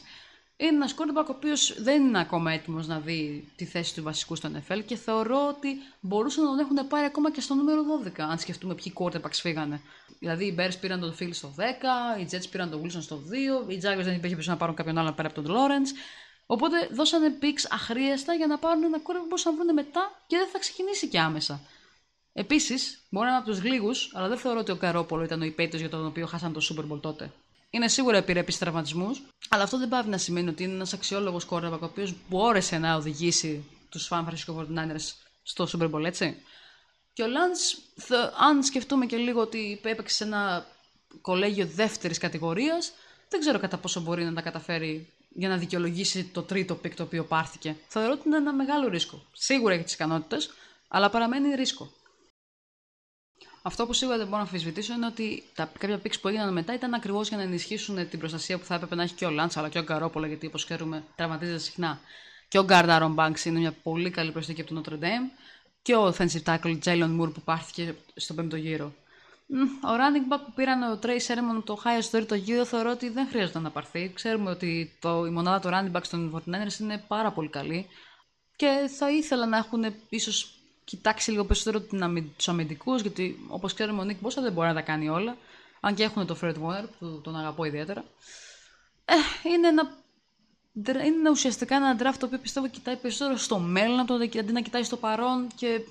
[0.58, 4.36] είναι ένας quarterback ο οποίος δεν είναι ακόμα έτοιμος να δει τη θέση του βασικού
[4.36, 8.10] στο NFL και θεωρώ ότι μπορούσαν να τον έχουν πάρει ακόμα και στο νούμερο 12,
[8.18, 9.82] αν σκεφτούμε ποιοι quarterbacks φύγανε.
[10.20, 13.24] Δηλαδή οι Bears πήραν τον Phil στο 10, οι Jets πήραν τον Wilson στο
[13.68, 15.98] 2, οι Jaguars δεν υπήρχε να πάρουν κάποιον άλλον πέρα από τον Lawrence.
[16.46, 20.38] Οπότε δώσανε picks αχρίαστα για να πάρουν ένα quarterback που μπορούσαν να βρουν μετά και
[20.38, 21.62] δεν θα ξεκινήσει και άμεσα.
[22.34, 25.46] Επίσης, μπορεί να είναι από τους λίγου, αλλά δεν θεωρώ ότι ο Καρόπολο ήταν ο
[25.46, 27.32] υπέτειος για τον οποίο χάσαν το Super Bowl τότε.
[27.70, 31.80] Είναι σίγουρα επιρρεπή τραυματισμούς, αλλά αυτό δεν πάει να σημαίνει ότι είναι ένας αξιόλογος quarterback
[31.82, 35.14] ο οποίος μπόρεσε να οδηγήσει τους Fan Francisco 49ers
[35.44, 36.38] στο Super Bowl, έτσι.
[37.14, 37.78] Και ο Lance,
[38.40, 40.66] αν σκεφτούμε και λίγο ότι έπαιξε σε ένα
[41.22, 42.92] κολέγιο δεύτερης κατηγορίας,
[43.30, 47.04] δεν ξέρω κατά πόσο μπορεί να τα καταφέρει για να δικαιολογήσει το τρίτο pick το
[47.04, 47.76] οποίο πάρθηκε.
[47.88, 49.26] Θεωρώ ότι είναι ένα μεγάλο ρίσκο.
[49.34, 50.50] Σίγουρα έχει τις ικανότητες,
[50.88, 51.92] αλλά παραμένει ρίσκο.
[53.66, 56.74] Αυτό που σίγουρα δεν μπορώ να αμφισβητήσω είναι ότι τα κάποια picks που έγιναν μετά
[56.74, 59.60] ήταν ακριβώς για να ενισχύσουν την προστασία που θα έπρεπε να έχει και ο Lance
[59.60, 62.00] αλλά και ο Garoppolo, γιατί όπως ξέρουμε τραυματίζεται συχνά.
[62.48, 65.40] Και ο Γκάρντ Άρον είναι μια πολύ καλή προσθήκη από τον Notre Dame
[65.82, 68.94] και ο offensive tackle Jalen Moore που πάρθηκε στον πέμπτο γύρο.
[69.84, 73.10] Ο running back που πήραν ο Trey Sermon το high στο τρίτο γύρο θεωρώ ότι
[73.10, 74.12] δεν χρειάζεται να πάρθει.
[74.14, 77.88] Ξέρουμε ότι το, η μονάδα του running back στον 49ers είναι πάρα πολύ καλή
[78.56, 80.53] και θα ήθελα να έχουν ίσως
[80.86, 81.86] κοιτάξει λίγο περισσότερο
[82.38, 85.38] τους αμυντικούς γιατί όπως ξέρουμε ο Nick Bosa δεν μπορεί να τα κάνει όλα
[85.80, 88.04] αν και έχουν το Fred Warner που τον αγαπώ ιδιαίτερα.
[89.06, 89.14] Ε,
[89.50, 89.98] είναι ένα
[91.06, 94.62] είναι ουσιαστικά ένα draft το οποίο πιστεύω κοιτάει περισσότερο στο μέλλον από το αντί να
[94.62, 95.82] κοιτάει στο παρόν και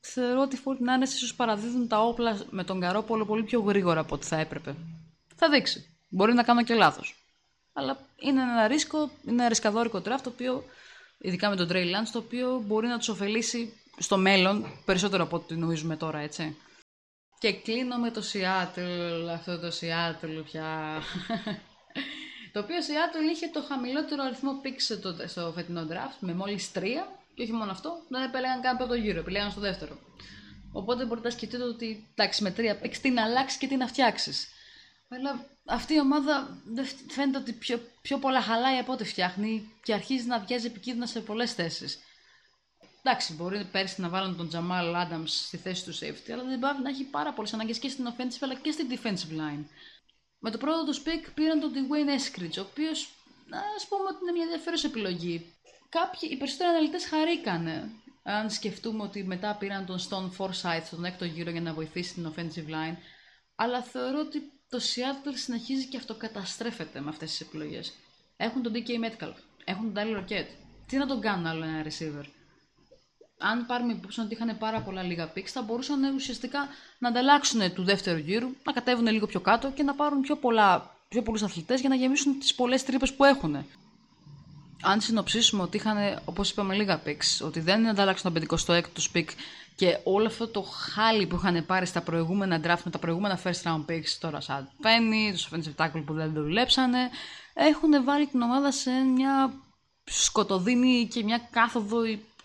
[0.00, 4.14] θεωρώ ότι οι 49 ίσως παραδίδουν τα όπλα με τον Καρόπολο πολύ πιο γρήγορα από
[4.14, 4.74] ό,τι θα έπρεπε.
[5.36, 5.96] Θα δείξει.
[6.08, 7.14] Μπορεί να κάνω και λάθος.
[7.72, 10.64] Αλλά είναι ένα ρίσκο, είναι ένα ρισκαδόρικο draft το οποίο,
[11.18, 15.36] ειδικά με τον Trey Lance, το οποίο μπορεί να τους ωφελήσει στο μέλλον περισσότερο από
[15.36, 16.56] ό,τι νομίζουμε τώρα, έτσι.
[17.38, 21.00] Και κλείνω με το Seattle, αυτό το Seattle πια.
[22.52, 26.72] Το οποίο η Seattle είχε το χαμηλότερο αριθμό picks στο, στο φετινό draft με μόλις
[26.72, 29.98] τρία και όχι μόνο αυτό, δεν επέλεγαν καν πρώτο γύρο, επιλέγαν στο δεύτερο.
[30.72, 33.86] Οπότε μπορείτε να σκεφτείτε ότι εντάξει, με τρία picks τι να αλλάξεις και τι να
[33.86, 34.48] φτιάξεις.
[35.08, 36.62] Αλλά αυτή η ομάδα
[37.08, 41.20] φαίνεται ότι πιο, πιο πολλά χαλάει από ό,τι φτιάχνει και αρχίζει να βγάζει επικίνδυνα σε
[41.20, 41.98] πολλές θέσεις.
[43.06, 46.72] Εντάξει, μπορεί πέρσι να βάλουν τον Τζαμάλ Adams στη θέση του safety, αλλά δεν πάει
[46.82, 49.64] να έχει πάρα πολλές ανάγκες και στην offensive αλλά και στην defensive line.
[50.38, 53.08] Με το πρώτο τους pick πήραν τον Dwayne Eskridge, ο οποίος
[53.50, 55.54] α πούμε ότι είναι μια ενδιαφέρουσα επιλογή.
[55.88, 57.90] Κάποιοι, οι περισσότεροι αναλυτές χαρήκανε.
[58.22, 62.32] Αν σκεφτούμε ότι μετά πήραν τον Stone Forsyth στον έκτο γύρο για να βοηθήσει την
[62.32, 62.96] offensive line.
[63.54, 67.92] Αλλά θεωρώ ότι το Seattle συνεχίζει και αυτοκαταστρέφεται με αυτές τις επιλογές.
[68.36, 70.46] Έχουν τον DK Metcalf, έχουν τον Tyler Rocket.
[70.86, 72.24] Τι να τον κάνουν άλλο ένα receiver;
[73.50, 76.68] Αν πάρουμε υπόψη ότι είχαν πάρα πολλά λίγα picks, θα μπορούσαν ουσιαστικά
[76.98, 80.96] να ανταλλάξουν του δεύτερου γύρου, να κατέβουν λίγο πιο κάτω και να πάρουν πιο, πολλά,
[81.08, 83.66] πιο πολλούς αθλητές για να γεμίσουν τις πολλές τρύπες που έχουν.
[84.82, 89.28] Αν συνοψίσουμε ότι είχαν, όπως είπαμε, λίγα picks, ότι δεν ανταλλάξουν τον 56ο pick
[89.76, 93.62] και όλο αυτό το χάλι που είχαν πάρει στα προηγούμενα draft με τα προηγούμενα first
[93.62, 97.10] round picks, τώρα σαν Penny, τους offensive tackle που δεν δουλέψανε,
[97.54, 99.52] έχουν βάλει την ομάδα σε μια
[100.04, 102.00] σκοτωδίνη και μια κάθοδο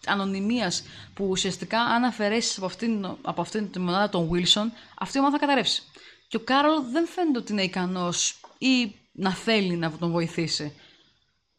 [0.06, 0.84] ανωνυμίας
[1.14, 5.38] που ουσιαστικά αν αφαιρέσεις από αυτήν, από αυτήν τη μονάδα τον Wilson, αυτή η ομάδα
[5.38, 5.84] θα καταρρεύσει.
[6.28, 10.74] Και ο Carroll δεν φαίνεται ότι είναι ικανός ή να θέλει να τον βοηθήσει.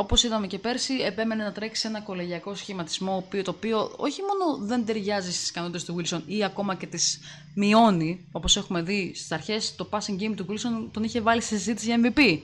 [0.01, 4.85] Όπως είδαμε και πέρσι, επέμενε να τρέξει ένα κολεγιακό σχηματισμό το οποίο όχι μόνο δεν
[4.87, 7.21] ταιριάζει στις ικανότητες του Wilson ή ακόμα και τις
[7.55, 11.57] μειώνει, όπως έχουμε δει στις αρχές, το passing game του Wilson τον είχε βάλει σε
[11.57, 12.39] συζήτηση για MVP.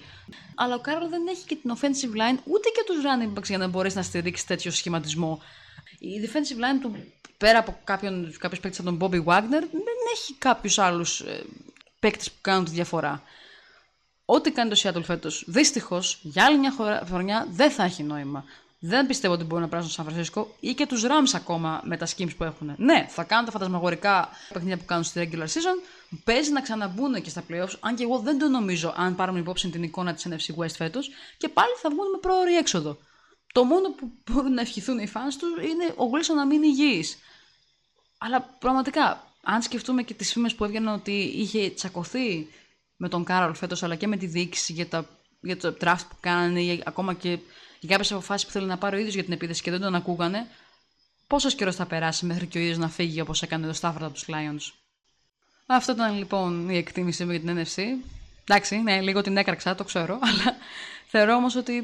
[0.54, 3.58] Αλλά ο Carroll δεν έχει και την offensive line ούτε και τους running backs για
[3.58, 5.40] να μπορέσει να στηρίξει τέτοιο σχηματισμό.
[5.98, 6.96] Η defensive line του,
[7.36, 11.44] πέρα από κάποιον, κάποιους παίκτες από τον Bobby Wagner, δεν έχει κάποιους άλλους ε,
[12.00, 13.22] παίκτες που κάνουν τη διαφορά.
[14.24, 16.72] Ό,τι κάνει το Seattle φέτος, δυστυχώς, για άλλη μια
[17.06, 18.44] χρονιά δεν θα έχει νόημα.
[18.78, 21.96] Δεν πιστεύω ότι μπορούν να περάσουν στο Σαν Φρανσίσκο ή και τους Rams ακόμα με
[21.96, 22.74] τα schemes που έχουν.
[22.76, 25.82] Ναι, θα κάνουν τα φαντασμαγορικά παιχνίδια που κάνουν στη regular season.
[26.24, 29.68] Παίζει να ξαναμπούν και στα playoffs, αν και εγώ δεν το νομίζω, αν πάρουμε υπόψη
[29.68, 32.98] την εικόνα της NFC West φέτος, και πάλι θα βγουν με πρόορη έξοδο.
[33.52, 37.18] Το μόνο που μπορούν να ευχηθούν οι fans τους είναι ο Wilson να μείνει υγιής.
[38.18, 42.48] Αλλά πραγματικά, αν σκεφτούμε και τις φήμες που έβγαιναν ότι είχε τσακωθεί
[42.96, 45.08] με τον Κάρολ φέτος, αλλά και με τη διοίκηση για, τα,
[45.40, 47.38] για το draft που κάνανε, ή ακόμα και
[47.80, 49.94] για κάποιες αποφάσεις που θέλει να πάρει ο ίδιος για την επίθεση και δεν τον
[49.94, 50.46] ακούγανε,
[51.26, 54.14] πόσος καιρός θα περάσει μέχρι και ο ίδιος να φύγει όπως έκανε το Σταύρο από
[54.14, 54.72] τους Lions.
[55.66, 57.82] Αυτό ήταν λοιπόν η εκτίμησή μου για την NFC.
[58.44, 60.56] Εντάξει, ναι, λίγο την έκραξα, το ξέρω, αλλά
[61.06, 61.82] θεωρώ όμως ότι ε,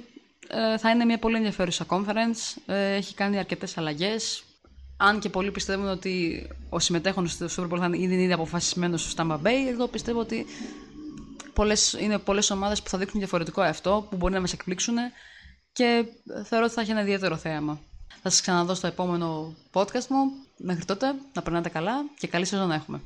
[0.79, 2.63] θα είναι μια πολύ ενδιαφέρουσα conference.
[2.67, 4.45] Ε, έχει κάνει αρκετές αλλαγές.
[4.97, 9.11] Αν και πολλοί πιστεύουν ότι ο συμμετέχον στο Super Bowl θα είναι ήδη, ήδη αποφασισμένος
[9.11, 10.47] στο Tampa Bay, εγώ πιστεύω ότι
[11.53, 14.95] πολλές, είναι πολλές ομάδες που θα δείχνουν διαφορετικό αυτό, που μπορεί να μας εκπλήξουν
[15.73, 16.05] και
[16.45, 17.81] θεωρώ ότι θα έχει ένα ιδιαίτερο θέαμα.
[18.23, 20.31] Θα σας ξαναδώ στο επόμενο podcast μου.
[20.57, 23.01] Μέχρι τότε να περνάτε καλά και καλή σεζόν να έχουμε.